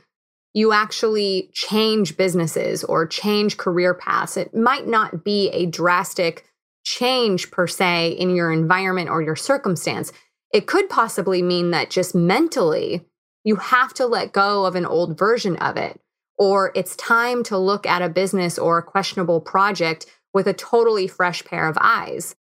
you 0.52 0.72
actually 0.72 1.50
change 1.54 2.18
businesses 2.18 2.85
or 2.85 3.07
change 3.07 3.57
career 3.57 3.94
paths. 3.94 4.37
It 4.37 4.54
might 4.54 4.87
not 4.87 5.24
be 5.24 5.48
a 5.50 5.64
drastic 5.64 6.44
change 6.85 7.50
per 7.50 7.66
se 7.66 8.11
in 8.11 8.35
your 8.35 8.52
environment 8.52 9.09
or 9.09 9.22
your 9.22 9.37
circumstance. 9.37 10.12
It 10.52 10.66
could 10.66 10.88
possibly 10.88 11.42
mean 11.42 11.70
that 11.72 11.90
just 11.90 12.14
mentally, 12.14 13.06
you 13.44 13.56
have 13.56 13.92
to 13.94 14.06
let 14.06 14.32
go 14.32 14.64
of 14.64 14.74
an 14.74 14.87
old 14.87 15.18
version 15.18 15.56
of 15.56 15.76
it, 15.76 16.00
or 16.38 16.72
it's 16.74 16.96
time 16.96 17.42
to 17.44 17.58
look 17.58 17.87
at 17.87 18.02
a 18.02 18.08
business 18.08 18.58
or 18.58 18.78
a 18.78 18.82
questionable 18.82 19.40
project 19.40 20.06
with 20.32 20.46
a 20.46 20.54
totally 20.54 21.06
fresh 21.06 21.44
pair 21.44 21.68
of 21.68 21.76
eyes. 21.80 22.34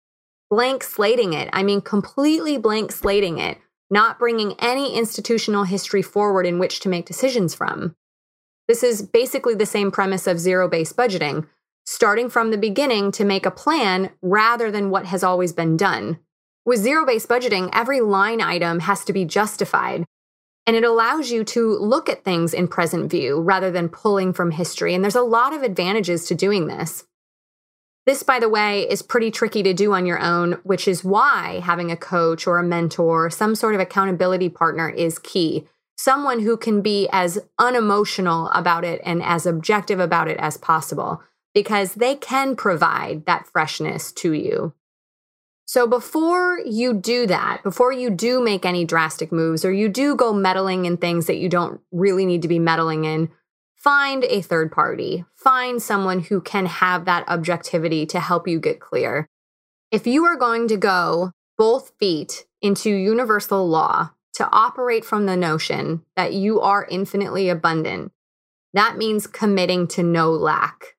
Blank 0.50 0.82
slating 0.82 1.34
it, 1.34 1.50
I 1.52 1.62
mean, 1.62 1.80
completely 1.80 2.56
blank 2.56 2.92
slating 2.92 3.38
it, 3.38 3.58
not 3.90 4.18
bringing 4.18 4.54
any 4.58 4.96
institutional 4.96 5.64
history 5.64 6.02
forward 6.02 6.46
in 6.46 6.58
which 6.58 6.80
to 6.80 6.88
make 6.88 7.06
decisions 7.06 7.54
from. 7.54 7.94
This 8.66 8.82
is 8.82 9.02
basically 9.02 9.54
the 9.54 9.66
same 9.66 9.90
premise 9.90 10.26
of 10.26 10.38
zero 10.38 10.68
based 10.68 10.96
budgeting, 10.96 11.46
starting 11.86 12.28
from 12.28 12.50
the 12.50 12.58
beginning 12.58 13.12
to 13.12 13.24
make 13.24 13.46
a 13.46 13.50
plan 13.50 14.10
rather 14.20 14.70
than 14.70 14.90
what 14.90 15.06
has 15.06 15.24
always 15.24 15.52
been 15.52 15.76
done. 15.76 16.18
With 16.68 16.80
zero 16.80 17.06
based 17.06 17.30
budgeting, 17.30 17.70
every 17.72 18.02
line 18.02 18.42
item 18.42 18.80
has 18.80 19.02
to 19.06 19.14
be 19.14 19.24
justified, 19.24 20.04
and 20.66 20.76
it 20.76 20.84
allows 20.84 21.30
you 21.30 21.42
to 21.44 21.78
look 21.78 22.10
at 22.10 22.24
things 22.24 22.52
in 22.52 22.68
present 22.68 23.10
view 23.10 23.40
rather 23.40 23.70
than 23.70 23.88
pulling 23.88 24.34
from 24.34 24.50
history. 24.50 24.94
And 24.94 25.02
there's 25.02 25.14
a 25.14 25.22
lot 25.22 25.54
of 25.54 25.62
advantages 25.62 26.26
to 26.26 26.34
doing 26.34 26.66
this. 26.66 27.06
This, 28.04 28.22
by 28.22 28.38
the 28.38 28.50
way, 28.50 28.82
is 28.82 29.00
pretty 29.00 29.30
tricky 29.30 29.62
to 29.62 29.72
do 29.72 29.94
on 29.94 30.04
your 30.04 30.20
own, 30.20 30.58
which 30.62 30.86
is 30.86 31.02
why 31.02 31.62
having 31.64 31.90
a 31.90 31.96
coach 31.96 32.46
or 32.46 32.58
a 32.58 32.62
mentor, 32.62 33.30
some 33.30 33.54
sort 33.54 33.74
of 33.74 33.80
accountability 33.80 34.50
partner 34.50 34.90
is 34.90 35.18
key. 35.18 35.66
Someone 35.96 36.40
who 36.40 36.58
can 36.58 36.82
be 36.82 37.08
as 37.10 37.38
unemotional 37.58 38.50
about 38.50 38.84
it 38.84 39.00
and 39.06 39.22
as 39.22 39.46
objective 39.46 40.00
about 40.00 40.28
it 40.28 40.36
as 40.36 40.58
possible, 40.58 41.22
because 41.54 41.94
they 41.94 42.14
can 42.14 42.56
provide 42.56 43.24
that 43.24 43.46
freshness 43.46 44.12
to 44.12 44.34
you. 44.34 44.74
So 45.68 45.86
before 45.86 46.60
you 46.64 46.94
do 46.94 47.26
that, 47.26 47.62
before 47.62 47.92
you 47.92 48.08
do 48.08 48.42
make 48.42 48.64
any 48.64 48.86
drastic 48.86 49.30
moves 49.30 49.66
or 49.66 49.70
you 49.70 49.90
do 49.90 50.16
go 50.16 50.32
meddling 50.32 50.86
in 50.86 50.96
things 50.96 51.26
that 51.26 51.36
you 51.36 51.50
don't 51.50 51.82
really 51.92 52.24
need 52.24 52.40
to 52.40 52.48
be 52.48 52.58
meddling 52.58 53.04
in, 53.04 53.28
find 53.76 54.24
a 54.24 54.40
third 54.40 54.72
party, 54.72 55.26
find 55.34 55.82
someone 55.82 56.20
who 56.20 56.40
can 56.40 56.64
have 56.64 57.04
that 57.04 57.28
objectivity 57.28 58.06
to 58.06 58.18
help 58.18 58.48
you 58.48 58.58
get 58.58 58.80
clear. 58.80 59.28
If 59.90 60.06
you 60.06 60.24
are 60.24 60.36
going 60.36 60.68
to 60.68 60.78
go 60.78 61.32
both 61.58 61.92
feet 62.00 62.46
into 62.62 62.88
universal 62.88 63.68
law 63.68 64.12
to 64.36 64.48
operate 64.50 65.04
from 65.04 65.26
the 65.26 65.36
notion 65.36 66.02
that 66.16 66.32
you 66.32 66.62
are 66.62 66.88
infinitely 66.90 67.50
abundant, 67.50 68.10
that 68.72 68.96
means 68.96 69.26
committing 69.26 69.86
to 69.88 70.02
no 70.02 70.30
lack. 70.30 70.96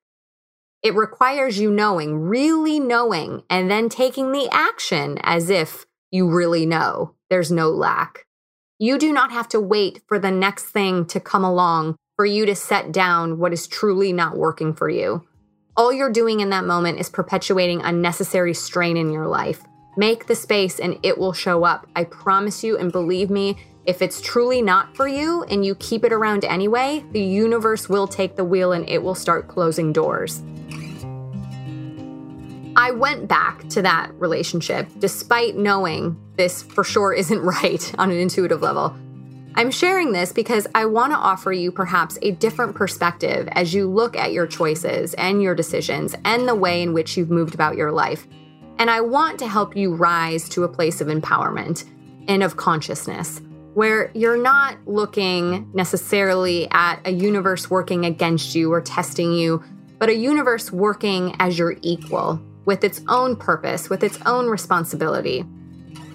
It 0.82 0.94
requires 0.94 1.58
you 1.58 1.70
knowing, 1.70 2.18
really 2.18 2.80
knowing, 2.80 3.42
and 3.50 3.70
then 3.70 3.88
taking 3.88 4.32
the 4.32 4.48
action 4.50 5.18
as 5.22 5.50
if 5.50 5.84
you 6.10 6.30
really 6.30 6.64
know 6.64 7.14
there's 7.28 7.52
no 7.52 7.68
lack. 7.70 8.26
You 8.78 8.98
do 8.98 9.12
not 9.12 9.30
have 9.30 9.48
to 9.50 9.60
wait 9.60 10.00
for 10.08 10.18
the 10.18 10.30
next 10.30 10.64
thing 10.64 11.04
to 11.06 11.20
come 11.20 11.44
along 11.44 11.96
for 12.16 12.24
you 12.24 12.46
to 12.46 12.54
set 12.54 12.92
down 12.92 13.38
what 13.38 13.52
is 13.52 13.66
truly 13.66 14.12
not 14.12 14.36
working 14.36 14.74
for 14.74 14.88
you. 14.88 15.26
All 15.76 15.92
you're 15.92 16.12
doing 16.12 16.40
in 16.40 16.50
that 16.50 16.64
moment 16.64 16.98
is 16.98 17.10
perpetuating 17.10 17.82
unnecessary 17.82 18.54
strain 18.54 18.96
in 18.96 19.10
your 19.10 19.26
life. 19.26 19.62
Make 19.96 20.26
the 20.26 20.34
space 20.34 20.80
and 20.80 20.98
it 21.02 21.18
will 21.18 21.32
show 21.32 21.64
up. 21.64 21.86
I 21.94 22.04
promise 22.04 22.64
you, 22.64 22.78
and 22.78 22.90
believe 22.90 23.28
me, 23.28 23.56
if 23.86 24.02
it's 24.02 24.20
truly 24.20 24.60
not 24.60 24.94
for 24.94 25.08
you 25.08 25.42
and 25.44 25.64
you 25.64 25.74
keep 25.76 26.04
it 26.04 26.12
around 26.12 26.44
anyway, 26.44 27.04
the 27.12 27.20
universe 27.20 27.88
will 27.88 28.06
take 28.06 28.36
the 28.36 28.44
wheel 28.44 28.72
and 28.72 28.88
it 28.88 29.02
will 29.02 29.14
start 29.14 29.48
closing 29.48 29.92
doors. 29.92 30.42
I 32.76 32.92
went 32.92 33.26
back 33.26 33.68
to 33.70 33.82
that 33.82 34.12
relationship 34.14 34.88
despite 34.98 35.56
knowing 35.56 36.16
this 36.36 36.62
for 36.62 36.84
sure 36.84 37.12
isn't 37.12 37.40
right 37.42 37.94
on 37.98 38.10
an 38.10 38.18
intuitive 38.18 38.62
level. 38.62 38.94
I'm 39.56 39.70
sharing 39.70 40.12
this 40.12 40.32
because 40.32 40.66
I 40.74 40.86
want 40.86 41.12
to 41.12 41.18
offer 41.18 41.52
you 41.52 41.72
perhaps 41.72 42.18
a 42.22 42.30
different 42.32 42.76
perspective 42.76 43.48
as 43.52 43.74
you 43.74 43.90
look 43.90 44.16
at 44.16 44.32
your 44.32 44.46
choices 44.46 45.14
and 45.14 45.42
your 45.42 45.56
decisions 45.56 46.14
and 46.24 46.46
the 46.46 46.54
way 46.54 46.82
in 46.82 46.92
which 46.92 47.16
you've 47.16 47.30
moved 47.30 47.54
about 47.54 47.76
your 47.76 47.90
life. 47.90 48.28
And 48.78 48.88
I 48.88 49.00
want 49.00 49.38
to 49.40 49.48
help 49.48 49.76
you 49.76 49.94
rise 49.94 50.48
to 50.50 50.62
a 50.64 50.68
place 50.68 51.00
of 51.00 51.08
empowerment 51.08 51.84
and 52.28 52.42
of 52.44 52.56
consciousness 52.56 53.40
where 53.74 54.10
you're 54.14 54.36
not 54.36 54.76
looking 54.86 55.70
necessarily 55.72 56.68
at 56.70 57.00
a 57.06 57.12
universe 57.12 57.70
working 57.70 58.04
against 58.04 58.54
you 58.54 58.72
or 58.72 58.80
testing 58.80 59.32
you, 59.32 59.62
but 59.98 60.08
a 60.08 60.14
universe 60.14 60.72
working 60.72 61.36
as 61.38 61.58
your 61.58 61.76
equal 61.82 62.40
with 62.64 62.84
its 62.84 63.00
own 63.08 63.36
purpose, 63.36 63.88
with 63.88 64.02
its 64.02 64.18
own 64.26 64.46
responsibility. 64.46 65.44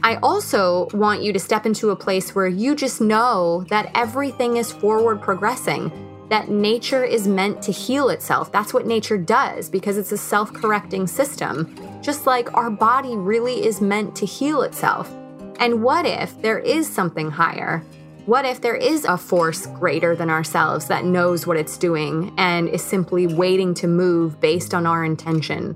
I 0.04 0.18
also 0.18 0.88
want 0.94 1.24
you 1.24 1.34
to 1.34 1.40
step 1.40 1.66
into 1.66 1.90
a 1.90 1.96
place 1.96 2.36
where 2.36 2.48
you 2.48 2.76
just 2.76 3.02
know 3.02 3.66
that 3.70 3.92
everything 3.96 4.58
is 4.58 4.72
forward 4.72 5.22
progressing, 5.22 5.92
that 6.30 6.50
nature 6.50 7.04
is 7.04 7.28
meant 7.28 7.62
to 7.64 7.72
heal 7.72 8.10
itself. 8.10 8.52
That's 8.52 8.74
what 8.74 8.86
nature 8.86 9.18
does 9.18 9.70
because 9.70 9.98
it's 9.98 10.12
a 10.12 10.18
self 10.18 10.54
correcting 10.54 11.08
system, 11.08 11.76
just 12.02 12.26
like 12.26 12.54
our 12.54 12.70
body 12.70 13.16
really 13.16 13.66
is 13.66 13.82
meant 13.82 14.16
to 14.18 14.26
heal 14.26 14.62
itself. 14.62 15.12
And 15.60 15.84
what 15.84 16.06
if 16.06 16.42
there 16.42 16.60
is 16.60 16.88
something 16.92 17.32
higher? 17.32 17.84
What 18.26 18.46
if 18.46 18.60
there 18.60 18.76
is 18.76 19.06
a 19.06 19.18
force 19.18 19.68
greater 19.68 20.16
than 20.16 20.30
ourselves 20.30 20.88
that 20.88 21.06
knows 21.06 21.46
what 21.46 21.58
it's 21.58 21.78
doing 21.78 22.34
and 22.38 22.68
is 22.68 22.84
simply 22.84 23.28
waiting 23.28 23.74
to 23.76 23.88
move 23.88 24.40
based 24.40 24.74
on 24.74 24.88
our 24.88 25.06
intention? 25.06 25.76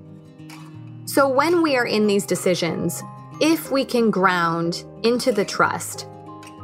So, 1.06 1.28
when 1.28 1.62
we 1.62 1.76
are 1.76 1.86
in 1.86 2.08
these 2.08 2.26
decisions, 2.26 3.04
if 3.40 3.72
we 3.72 3.86
can 3.86 4.12
ground 4.12 4.84
into 5.04 5.32
the 5.32 5.46
trust 5.46 6.08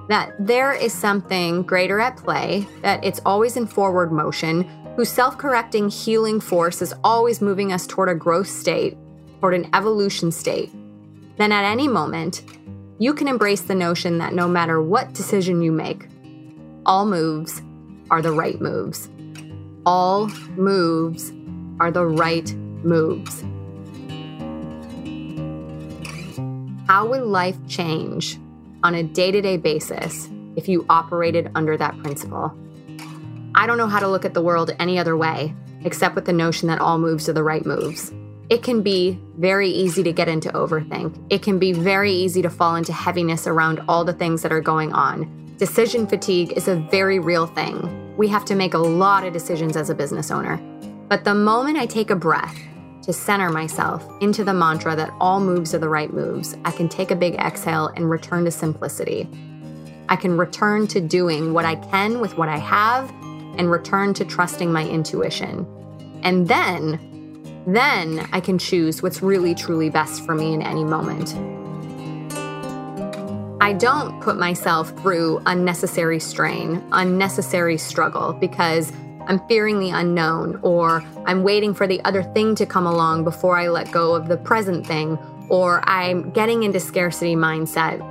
that 0.07 0.33
there 0.39 0.73
is 0.73 0.93
something 0.93 1.63
greater 1.63 1.99
at 1.99 2.17
play, 2.17 2.67
that 2.81 3.03
it's 3.03 3.21
always 3.25 3.57
in 3.57 3.65
forward 3.65 4.11
motion, 4.11 4.63
whose 4.95 5.09
self 5.09 5.37
correcting 5.37 5.89
healing 5.89 6.39
force 6.39 6.81
is 6.81 6.93
always 7.03 7.41
moving 7.41 7.71
us 7.71 7.87
toward 7.87 8.09
a 8.09 8.15
growth 8.15 8.47
state, 8.47 8.97
toward 9.39 9.53
an 9.53 9.69
evolution 9.73 10.31
state, 10.31 10.71
then 11.37 11.51
at 11.51 11.63
any 11.63 11.87
moment, 11.87 12.43
you 12.97 13.13
can 13.13 13.27
embrace 13.27 13.61
the 13.61 13.75
notion 13.75 14.19
that 14.19 14.33
no 14.33 14.47
matter 14.47 14.81
what 14.81 15.13
decision 15.13 15.61
you 15.61 15.71
make, 15.71 16.07
all 16.85 17.05
moves 17.05 17.61
are 18.09 18.21
the 18.21 18.31
right 18.31 18.61
moves. 18.61 19.09
All 19.85 20.27
moves 20.55 21.33
are 21.79 21.91
the 21.91 22.05
right 22.05 22.53
moves. 22.83 23.43
How 26.87 27.05
would 27.07 27.23
life 27.23 27.57
change 27.67 28.39
on 28.83 28.95
a 28.95 29.03
day 29.03 29.31
to 29.31 29.41
day 29.41 29.57
basis 29.57 30.29
if 30.55 30.69
you 30.69 30.85
operated 30.89 31.51
under 31.55 31.75
that 31.75 31.97
principle? 31.97 32.57
I 33.55 33.67
don't 33.67 33.77
know 33.77 33.87
how 33.87 33.99
to 33.99 34.07
look 34.07 34.23
at 34.23 34.33
the 34.33 34.41
world 34.41 34.73
any 34.79 34.97
other 34.97 35.17
way 35.17 35.53
except 35.83 36.15
with 36.15 36.25
the 36.25 36.33
notion 36.33 36.67
that 36.69 36.79
all 36.79 36.97
moves 36.97 37.27
are 37.27 37.33
the 37.33 37.43
right 37.43 37.65
moves. 37.65 38.13
It 38.49 38.61
can 38.61 38.83
be 38.83 39.19
very 39.37 39.69
easy 39.69 40.03
to 40.03 40.13
get 40.13 40.27
into 40.27 40.49
overthink. 40.49 41.19
It 41.29 41.41
can 41.41 41.57
be 41.57 41.73
very 41.73 42.11
easy 42.11 42.41
to 42.43 42.49
fall 42.49 42.75
into 42.75 42.93
heaviness 42.93 43.47
around 43.47 43.81
all 43.87 44.05
the 44.05 44.13
things 44.13 44.43
that 44.43 44.51
are 44.51 44.61
going 44.61 44.93
on. 44.93 45.55
Decision 45.57 46.05
fatigue 46.05 46.53
is 46.55 46.67
a 46.67 46.75
very 46.91 47.17
real 47.17 47.47
thing. 47.47 48.15
We 48.17 48.27
have 48.27 48.45
to 48.45 48.55
make 48.55 48.75
a 48.75 48.79
lot 48.79 49.25
of 49.25 49.33
decisions 49.33 49.75
as 49.75 49.89
a 49.89 49.95
business 49.95 50.29
owner. 50.29 50.57
But 51.07 51.23
the 51.23 51.33
moment 51.33 51.77
I 51.77 51.85
take 51.87 52.11
a 52.11 52.15
breath 52.15 52.57
to 53.03 53.13
center 53.13 53.49
myself 53.49 54.07
into 54.21 54.43
the 54.43 54.53
mantra 54.53 54.95
that 54.95 55.13
all 55.19 55.39
moves 55.39 55.73
are 55.73 55.79
the 55.79 55.89
right 55.89 56.13
moves, 56.13 56.55
I 56.65 56.71
can 56.71 56.87
take 56.87 57.09
a 57.11 57.15
big 57.15 57.35
exhale 57.35 57.87
and 57.95 58.09
return 58.09 58.45
to 58.45 58.51
simplicity. 58.51 59.27
I 60.07 60.15
can 60.15 60.37
return 60.37 60.85
to 60.87 61.01
doing 61.01 61.53
what 61.53 61.65
I 61.65 61.75
can 61.75 62.19
with 62.19 62.37
what 62.37 62.49
I 62.49 62.57
have 62.57 63.09
and 63.57 63.71
return 63.71 64.13
to 64.15 64.25
trusting 64.25 64.71
my 64.71 64.87
intuition. 64.87 65.65
And 66.23 66.47
then, 66.47 67.14
then 67.65 68.27
I 68.31 68.39
can 68.39 68.57
choose 68.57 69.01
what's 69.01 69.21
really 69.21 69.55
truly 69.55 69.89
best 69.89 70.25
for 70.25 70.35
me 70.35 70.53
in 70.53 70.61
any 70.61 70.83
moment. 70.83 71.35
I 73.61 73.73
don't 73.73 74.21
put 74.21 74.37
myself 74.37 74.91
through 75.01 75.41
unnecessary 75.45 76.19
strain, 76.19 76.83
unnecessary 76.91 77.77
struggle 77.77 78.33
because 78.33 78.91
I'm 79.27 79.39
fearing 79.47 79.79
the 79.79 79.89
unknown, 79.89 80.59
or 80.61 81.03
I'm 81.25 81.41
waiting 81.41 81.73
for 81.73 81.87
the 81.87 81.99
other 82.03 82.21
thing 82.21 82.53
to 82.55 82.65
come 82.67 82.85
along 82.85 83.23
before 83.23 83.57
I 83.57 83.69
let 83.69 83.91
go 83.91 84.13
of 84.13 84.27
the 84.27 84.37
present 84.37 84.85
thing, 84.85 85.17
or 85.49 85.81
I'm 85.89 86.29
getting 86.29 86.61
into 86.61 86.79
scarcity 86.79 87.35
mindset. 87.35 88.01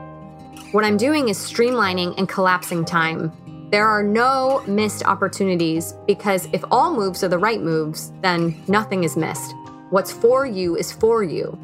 What 0.72 0.84
I'm 0.84 0.96
doing 0.96 1.28
is 1.28 1.38
streamlining 1.38 2.18
and 2.18 2.28
collapsing 2.28 2.84
time. 2.84 3.32
There 3.70 3.86
are 3.86 4.02
no 4.02 4.62
missed 4.66 5.04
opportunities 5.04 5.94
because 6.06 6.48
if 6.52 6.64
all 6.70 6.94
moves 6.94 7.24
are 7.24 7.28
the 7.28 7.38
right 7.38 7.60
moves, 7.60 8.12
then 8.20 8.62
nothing 8.68 9.04
is 9.04 9.16
missed. 9.16 9.54
What's 9.90 10.12
for 10.12 10.46
you 10.46 10.76
is 10.76 10.92
for 10.92 11.22
you. 11.22 11.58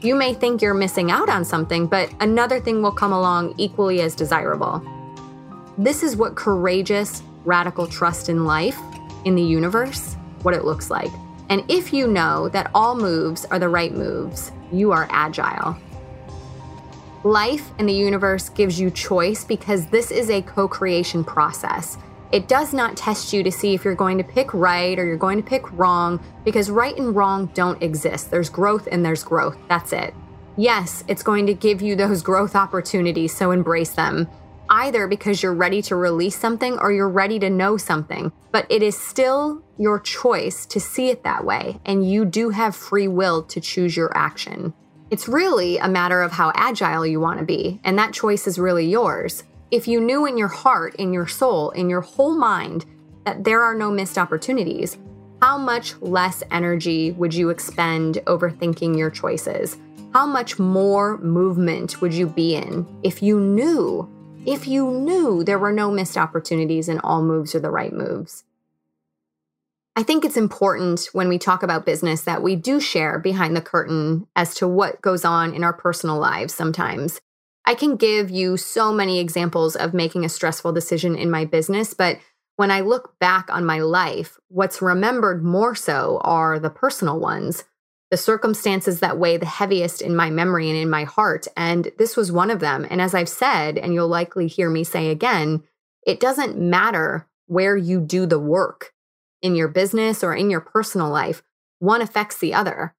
You 0.00 0.14
may 0.14 0.34
think 0.34 0.60
you're 0.60 0.74
missing 0.74 1.10
out 1.10 1.28
on 1.28 1.44
something, 1.44 1.86
but 1.86 2.12
another 2.20 2.60
thing 2.60 2.82
will 2.82 2.92
come 2.92 3.12
along 3.12 3.54
equally 3.56 4.00
as 4.00 4.14
desirable. 4.14 4.82
This 5.78 6.02
is 6.02 6.16
what 6.16 6.34
courageous, 6.34 7.22
radical 7.44 7.86
trust 7.86 8.28
in 8.28 8.44
life, 8.44 8.78
in 9.24 9.34
the 9.34 9.42
universe, 9.42 10.14
what 10.42 10.54
it 10.54 10.64
looks 10.64 10.90
like. 10.90 11.10
And 11.48 11.64
if 11.68 11.92
you 11.92 12.06
know 12.06 12.48
that 12.48 12.70
all 12.74 12.94
moves 12.94 13.44
are 13.46 13.58
the 13.58 13.68
right 13.68 13.92
moves, 13.92 14.52
you 14.72 14.92
are 14.92 15.06
agile. 15.10 15.76
Life 17.24 17.70
and 17.78 17.88
the 17.88 17.92
universe 17.92 18.48
gives 18.48 18.80
you 18.80 18.90
choice 18.90 19.44
because 19.44 19.86
this 19.86 20.10
is 20.10 20.28
a 20.28 20.42
co 20.42 20.66
creation 20.66 21.22
process. 21.22 21.96
It 22.32 22.48
does 22.48 22.74
not 22.74 22.96
test 22.96 23.32
you 23.32 23.44
to 23.44 23.52
see 23.52 23.74
if 23.74 23.84
you're 23.84 23.94
going 23.94 24.18
to 24.18 24.24
pick 24.24 24.52
right 24.52 24.98
or 24.98 25.06
you're 25.06 25.16
going 25.16 25.40
to 25.40 25.48
pick 25.48 25.70
wrong 25.72 26.18
because 26.44 26.68
right 26.68 26.96
and 26.96 27.14
wrong 27.14 27.46
don't 27.54 27.80
exist. 27.80 28.32
There's 28.32 28.50
growth 28.50 28.88
and 28.90 29.04
there's 29.04 29.22
growth. 29.22 29.56
That's 29.68 29.92
it. 29.92 30.14
Yes, 30.56 31.04
it's 31.06 31.22
going 31.22 31.46
to 31.46 31.54
give 31.54 31.80
you 31.80 31.94
those 31.94 32.22
growth 32.22 32.56
opportunities, 32.56 33.36
so 33.36 33.52
embrace 33.52 33.90
them. 33.90 34.28
Either 34.68 35.06
because 35.06 35.44
you're 35.44 35.54
ready 35.54 35.80
to 35.82 35.94
release 35.94 36.36
something 36.36 36.76
or 36.78 36.90
you're 36.90 37.08
ready 37.08 37.38
to 37.38 37.50
know 37.50 37.76
something, 37.76 38.32
but 38.50 38.66
it 38.68 38.82
is 38.82 38.98
still 38.98 39.62
your 39.78 40.00
choice 40.00 40.66
to 40.66 40.80
see 40.80 41.08
it 41.08 41.22
that 41.22 41.44
way, 41.44 41.78
and 41.84 42.10
you 42.10 42.24
do 42.24 42.50
have 42.50 42.74
free 42.74 43.08
will 43.08 43.44
to 43.44 43.60
choose 43.60 43.96
your 43.96 44.16
action. 44.16 44.74
It's 45.12 45.28
really 45.28 45.76
a 45.76 45.90
matter 45.90 46.22
of 46.22 46.32
how 46.32 46.52
agile 46.54 47.04
you 47.04 47.20
want 47.20 47.38
to 47.38 47.44
be, 47.44 47.78
and 47.84 47.98
that 47.98 48.14
choice 48.14 48.46
is 48.46 48.58
really 48.58 48.86
yours. 48.86 49.44
If 49.70 49.86
you 49.86 50.00
knew 50.00 50.24
in 50.24 50.38
your 50.38 50.48
heart, 50.48 50.94
in 50.94 51.12
your 51.12 51.26
soul, 51.26 51.68
in 51.72 51.90
your 51.90 52.00
whole 52.00 52.34
mind 52.34 52.86
that 53.26 53.44
there 53.44 53.60
are 53.60 53.74
no 53.74 53.90
missed 53.90 54.16
opportunities, 54.16 54.96
how 55.42 55.58
much 55.58 56.00
less 56.00 56.42
energy 56.50 57.10
would 57.10 57.34
you 57.34 57.50
expend 57.50 58.22
overthinking 58.24 58.96
your 58.96 59.10
choices? 59.10 59.76
How 60.14 60.24
much 60.24 60.58
more 60.58 61.18
movement 61.18 62.00
would 62.00 62.14
you 62.14 62.26
be 62.26 62.54
in 62.54 62.86
if 63.02 63.22
you 63.22 63.38
knew, 63.38 64.08
if 64.46 64.66
you 64.66 64.90
knew 64.92 65.44
there 65.44 65.58
were 65.58 65.72
no 65.72 65.90
missed 65.90 66.16
opportunities 66.16 66.88
and 66.88 67.02
all 67.04 67.22
moves 67.22 67.54
are 67.54 67.60
the 67.60 67.68
right 67.68 67.92
moves? 67.92 68.44
I 69.94 70.02
think 70.02 70.24
it's 70.24 70.38
important 70.38 71.10
when 71.12 71.28
we 71.28 71.38
talk 71.38 71.62
about 71.62 71.84
business 71.84 72.22
that 72.22 72.42
we 72.42 72.56
do 72.56 72.80
share 72.80 73.18
behind 73.18 73.54
the 73.54 73.60
curtain 73.60 74.26
as 74.34 74.54
to 74.54 74.66
what 74.66 75.02
goes 75.02 75.22
on 75.22 75.52
in 75.52 75.62
our 75.62 75.74
personal 75.74 76.18
lives 76.18 76.54
sometimes. 76.54 77.20
I 77.66 77.74
can 77.74 77.96
give 77.96 78.30
you 78.30 78.56
so 78.56 78.90
many 78.90 79.20
examples 79.20 79.76
of 79.76 79.92
making 79.92 80.24
a 80.24 80.30
stressful 80.30 80.72
decision 80.72 81.14
in 81.14 81.30
my 81.30 81.44
business, 81.44 81.92
but 81.92 82.18
when 82.56 82.70
I 82.70 82.80
look 82.80 83.18
back 83.18 83.50
on 83.50 83.66
my 83.66 83.80
life, 83.80 84.38
what's 84.48 84.80
remembered 84.80 85.44
more 85.44 85.74
so 85.74 86.20
are 86.22 86.58
the 86.58 86.70
personal 86.70 87.20
ones, 87.20 87.64
the 88.10 88.16
circumstances 88.16 89.00
that 89.00 89.18
weigh 89.18 89.36
the 89.36 89.46
heaviest 89.46 90.00
in 90.00 90.16
my 90.16 90.30
memory 90.30 90.70
and 90.70 90.78
in 90.78 90.88
my 90.88 91.04
heart. 91.04 91.46
And 91.54 91.92
this 91.98 92.16
was 92.16 92.32
one 92.32 92.50
of 92.50 92.60
them. 92.60 92.86
And 92.90 93.00
as 93.00 93.14
I've 93.14 93.28
said, 93.28 93.76
and 93.76 93.92
you'll 93.92 94.08
likely 94.08 94.46
hear 94.46 94.70
me 94.70 94.84
say 94.84 95.10
again, 95.10 95.62
it 96.06 96.18
doesn't 96.18 96.58
matter 96.58 97.28
where 97.46 97.76
you 97.76 98.00
do 98.00 98.24
the 98.24 98.40
work 98.40 98.92
in 99.42 99.54
your 99.54 99.68
business 99.68 100.24
or 100.24 100.34
in 100.34 100.48
your 100.48 100.60
personal 100.60 101.10
life, 101.10 101.42
one 101.78 102.00
affects 102.00 102.38
the 102.38 102.54
other. 102.54 102.94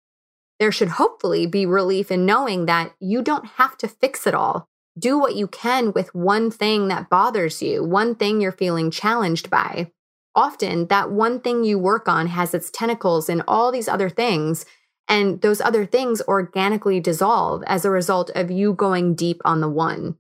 There 0.60 0.71
should 0.71 0.89
hopefully 0.89 1.45
be 1.45 1.65
relief 1.65 2.12
in 2.12 2.25
knowing 2.25 2.65
that 2.67 2.93
you 2.99 3.21
don't 3.21 3.45
have 3.58 3.77
to 3.79 3.88
fix 3.88 4.27
it 4.27 4.36
all. 4.36 4.67
Do 4.97 5.17
what 5.17 5.36
you 5.36 5.47
can 5.47 5.91
with 5.93 6.13
one 6.13 6.51
thing 6.51 6.89
that 6.89 7.10
bothers 7.10 7.62
you, 7.62 7.84
one 7.84 8.13
thing 8.13 8.39
you're 8.39 8.51
feeling 8.51 8.91
challenged 8.91 9.49
by. 9.49 9.91
Often, 10.36 10.88
that 10.88 11.12
one 11.12 11.39
thing 11.39 11.63
you 11.63 11.79
work 11.79 12.08
on 12.08 12.27
has 12.27 12.53
its 12.53 12.69
tentacles 12.69 13.29
in 13.29 13.41
all 13.47 13.71
these 13.71 13.88
other 13.88 14.10
things, 14.10 14.65
and 15.08 15.41
those 15.41 15.62
other 15.62 15.86
things 15.86 16.21
organically 16.27 16.99
dissolve 16.99 17.63
as 17.67 17.86
a 17.86 17.89
result 17.89 18.29
of 18.36 18.51
you 18.51 18.73
going 18.73 19.15
deep 19.15 19.41
on 19.45 19.62
the 19.62 19.69
one. 19.69 20.15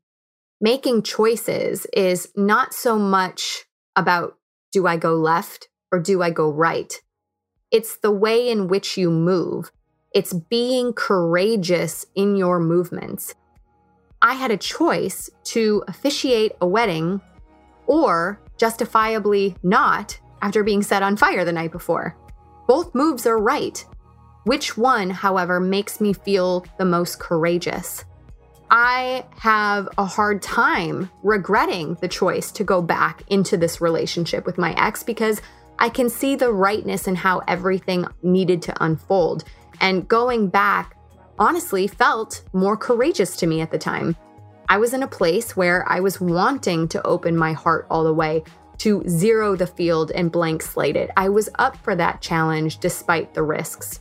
Making 0.61 1.03
choices 1.03 1.85
is 1.93 2.31
not 2.35 2.73
so 2.73 2.97
much 2.97 3.65
about 3.95 4.37
do 4.71 4.87
I 4.87 4.97
go 4.97 5.15
left 5.15 5.67
or 5.93 5.99
do 5.99 6.23
I 6.23 6.31
go 6.31 6.49
right? 6.49 6.91
It's 7.71 7.97
the 7.97 8.11
way 8.11 8.49
in 8.49 8.67
which 8.67 8.97
you 8.97 9.11
move. 9.11 9.71
It's 10.11 10.33
being 10.33 10.91
courageous 10.93 12.05
in 12.15 12.35
your 12.35 12.59
movements. 12.59 13.35
I 14.21 14.33
had 14.33 14.49
a 14.49 14.57
choice 14.57 15.29
to 15.45 15.83
officiate 15.87 16.53
a 16.61 16.67
wedding 16.67 17.21
or 17.85 18.39
justifiably 18.57 19.55
not 19.61 20.19
after 20.41 20.63
being 20.63 20.81
set 20.81 21.03
on 21.03 21.15
fire 21.15 21.45
the 21.45 21.51
night 21.51 21.71
before. 21.71 22.17
Both 22.67 22.95
moves 22.95 23.27
are 23.27 23.37
right. 23.37 23.85
Which 24.45 24.75
one, 24.75 25.11
however, 25.11 25.59
makes 25.59 26.01
me 26.01 26.13
feel 26.13 26.65
the 26.79 26.85
most 26.85 27.19
courageous? 27.19 28.03
I 28.71 29.25
have 29.37 29.87
a 29.99 30.05
hard 30.05 30.41
time 30.41 31.11
regretting 31.21 31.95
the 32.01 32.07
choice 32.07 32.51
to 32.53 32.63
go 32.63 32.81
back 32.81 33.21
into 33.27 33.55
this 33.57 33.79
relationship 33.79 34.47
with 34.47 34.57
my 34.57 34.73
ex 34.73 35.03
because 35.03 35.41
I 35.79 35.89
can 35.89 36.09
see 36.09 36.35
the 36.35 36.51
rightness 36.51 37.07
in 37.07 37.15
how 37.15 37.39
everything 37.47 38.05
needed 38.21 38.61
to 38.63 38.83
unfold. 38.83 39.43
And 39.81 40.07
going 40.07 40.49
back, 40.49 40.95
honestly, 41.39 41.87
felt 41.87 42.43
more 42.53 42.77
courageous 42.77 43.35
to 43.37 43.47
me 43.47 43.61
at 43.61 43.71
the 43.71 43.77
time. 43.77 44.15
I 44.69 44.77
was 44.77 44.93
in 44.93 45.03
a 45.03 45.07
place 45.07 45.57
where 45.57 45.87
I 45.89 45.99
was 45.99 46.21
wanting 46.21 46.87
to 46.89 47.05
open 47.05 47.35
my 47.35 47.53
heart 47.53 47.85
all 47.89 48.03
the 48.03 48.13
way, 48.13 48.43
to 48.79 49.03
zero 49.07 49.55
the 49.55 49.67
field 49.67 50.11
and 50.11 50.31
blank 50.31 50.61
slate 50.61 50.95
it. 50.95 51.09
I 51.15 51.29
was 51.29 51.49
up 51.59 51.77
for 51.77 51.95
that 51.95 52.21
challenge 52.21 52.79
despite 52.79 53.33
the 53.33 53.43
risks. 53.43 53.99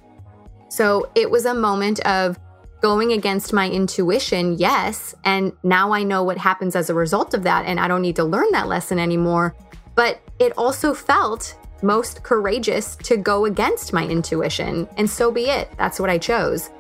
So 0.69 1.11
it 1.15 1.31
was 1.31 1.45
a 1.45 1.55
moment 1.55 2.01
of 2.07 2.39
going 2.81 3.13
against 3.13 3.53
my 3.53 3.69
intuition, 3.69 4.55
yes. 4.55 5.15
And 5.25 5.53
now 5.63 5.93
I 5.93 6.03
know 6.03 6.25
what 6.25 6.39
happens 6.39 6.75
as 6.75 6.91
a 6.91 6.95
result 6.95 7.35
of 7.35 7.45
that, 7.45 7.65
and 7.67 7.79
I 7.79 7.87
don't 7.87 8.03
need 8.03 8.17
to 8.17 8.25
learn 8.25 8.51
that 8.53 8.67
lesson 8.67 8.99
anymore. 8.99 9.55
But 9.95 10.21
it 10.39 10.53
also 10.57 10.95
felt 10.95 11.57
most 11.83 12.23
courageous 12.23 12.97
to 12.97 13.17
go 13.17 13.45
against 13.47 13.93
my 13.93 14.07
intuition, 14.07 14.89
and 14.97 15.09
so 15.09 15.31
be 15.31 15.47
it. 15.47 15.71
That's 15.77 15.99
what 15.99 16.11
I 16.11 16.19
chose. 16.19 16.71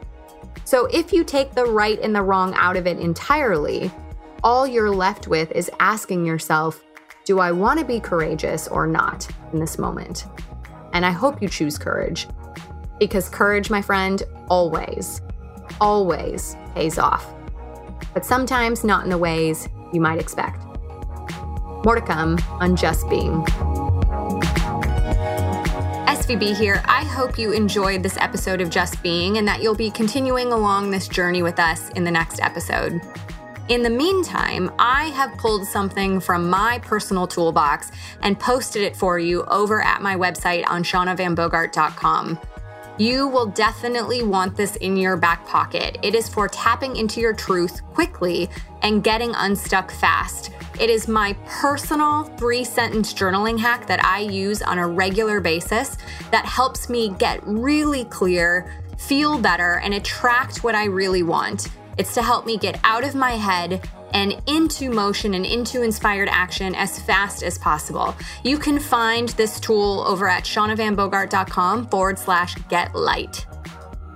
So 0.64 0.86
if 0.86 1.12
you 1.12 1.24
take 1.24 1.54
the 1.54 1.66
right 1.66 1.98
and 2.00 2.14
the 2.14 2.22
wrong 2.22 2.54
out 2.54 2.76
of 2.76 2.86
it 2.86 2.98
entirely, 2.98 3.90
all 4.44 4.66
you're 4.66 4.90
left 4.90 5.28
with 5.28 5.50
is 5.52 5.70
asking 5.80 6.24
yourself, 6.24 6.82
do 7.24 7.38
I 7.38 7.52
want 7.52 7.78
to 7.78 7.84
be 7.84 8.00
courageous 8.00 8.68
or 8.68 8.86
not 8.86 9.28
in 9.52 9.60
this 9.60 9.78
moment? 9.78 10.24
And 10.92 11.06
I 11.06 11.10
hope 11.10 11.42
you 11.42 11.48
choose 11.48 11.78
courage. 11.78 12.26
Because 12.98 13.28
courage, 13.28 13.70
my 13.70 13.82
friend, 13.82 14.22
always, 14.48 15.20
always 15.80 16.56
pays 16.74 16.98
off. 16.98 17.32
But 18.14 18.24
sometimes 18.24 18.84
not 18.84 19.04
in 19.04 19.10
the 19.10 19.18
ways 19.18 19.68
you 19.92 20.00
might 20.00 20.20
expect. 20.20 20.64
More 21.84 21.96
to 21.96 22.00
come 22.00 22.38
on 22.60 22.76
Just 22.76 23.08
Being. 23.08 23.44
SVB 26.06 26.56
here. 26.56 26.80
I 26.84 27.04
hope 27.04 27.38
you 27.38 27.52
enjoyed 27.52 28.02
this 28.02 28.16
episode 28.16 28.60
of 28.60 28.70
Just 28.70 29.02
Being 29.02 29.38
and 29.38 29.48
that 29.48 29.62
you'll 29.62 29.74
be 29.74 29.90
continuing 29.90 30.52
along 30.52 30.90
this 30.90 31.08
journey 31.08 31.42
with 31.42 31.58
us 31.58 31.90
in 31.90 32.04
the 32.04 32.10
next 32.10 32.40
episode. 32.40 33.00
In 33.68 33.82
the 33.82 33.90
meantime, 33.90 34.70
I 34.78 35.06
have 35.06 35.36
pulled 35.38 35.66
something 35.66 36.20
from 36.20 36.50
my 36.50 36.78
personal 36.80 37.26
toolbox 37.26 37.90
and 38.20 38.38
posted 38.38 38.82
it 38.82 38.96
for 38.96 39.18
you 39.18 39.44
over 39.44 39.82
at 39.82 40.02
my 40.02 40.14
website 40.16 40.64
on 40.68 40.84
shaunavanbogart.com. 40.84 42.38
You 42.98 43.26
will 43.26 43.46
definitely 43.46 44.22
want 44.22 44.54
this 44.54 44.76
in 44.76 44.98
your 44.98 45.16
back 45.16 45.46
pocket. 45.46 45.96
It 46.02 46.14
is 46.14 46.28
for 46.28 46.46
tapping 46.46 46.96
into 46.96 47.20
your 47.20 47.32
truth 47.32 47.82
quickly 47.94 48.50
and 48.82 49.02
getting 49.02 49.32
unstuck 49.34 49.90
fast. 49.90 50.50
It 50.78 50.90
is 50.90 51.08
my 51.08 51.32
personal 51.46 52.24
three 52.36 52.64
sentence 52.64 53.14
journaling 53.14 53.58
hack 53.58 53.86
that 53.86 54.04
I 54.04 54.20
use 54.20 54.60
on 54.60 54.78
a 54.78 54.86
regular 54.86 55.40
basis 55.40 55.96
that 56.30 56.44
helps 56.44 56.90
me 56.90 57.14
get 57.18 57.40
really 57.46 58.04
clear, 58.04 58.70
feel 58.98 59.38
better, 59.38 59.80
and 59.82 59.94
attract 59.94 60.62
what 60.62 60.74
I 60.74 60.84
really 60.84 61.22
want. 61.22 61.68
It's 61.96 62.12
to 62.14 62.22
help 62.22 62.44
me 62.44 62.58
get 62.58 62.78
out 62.84 63.04
of 63.04 63.14
my 63.14 63.32
head 63.32 63.88
and 64.12 64.40
into 64.46 64.90
motion 64.90 65.34
and 65.34 65.44
into 65.46 65.82
inspired 65.82 66.28
action 66.30 66.74
as 66.74 67.00
fast 67.02 67.42
as 67.42 67.58
possible. 67.58 68.14
You 68.44 68.58
can 68.58 68.78
find 68.78 69.30
this 69.30 69.60
tool 69.60 70.04
over 70.06 70.28
at 70.28 70.44
shaunavanbogart.com 70.44 71.88
forward 71.88 72.18
slash 72.18 72.54
get 72.68 72.94
light. 72.94 73.46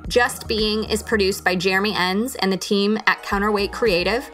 Just 0.09 0.47
Being 0.47 0.85
is 0.85 1.03
produced 1.03 1.45
by 1.45 1.57
Jeremy 1.57 1.95
Enns 1.95 2.37
and 2.37 2.53
the 2.53 2.57
team 2.57 2.99
at 3.07 3.23
Counterweight 3.23 3.73
Creative. 3.73 4.31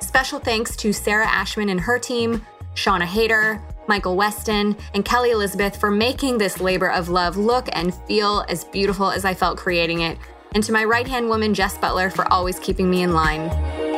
Special 0.00 0.38
thanks 0.38 0.76
to 0.76 0.92
Sarah 0.92 1.26
Ashman 1.26 1.68
and 1.68 1.80
her 1.80 1.98
team, 1.98 2.46
Shauna 2.74 3.04
Hayter, 3.04 3.60
Michael 3.88 4.16
Weston, 4.16 4.76
and 4.94 5.04
Kelly 5.04 5.30
Elizabeth 5.30 5.78
for 5.78 5.90
making 5.90 6.38
this 6.38 6.60
labor 6.60 6.90
of 6.90 7.08
love 7.08 7.36
look 7.36 7.68
and 7.72 7.94
feel 8.06 8.44
as 8.48 8.64
beautiful 8.64 9.10
as 9.10 9.24
I 9.24 9.34
felt 9.34 9.58
creating 9.58 10.00
it. 10.00 10.18
And 10.54 10.62
to 10.64 10.72
my 10.72 10.84
right 10.84 11.06
hand 11.06 11.28
woman, 11.28 11.54
Jess 11.54 11.76
Butler, 11.78 12.10
for 12.10 12.30
always 12.32 12.58
keeping 12.58 12.88
me 12.88 13.02
in 13.02 13.12
line. 13.12 13.95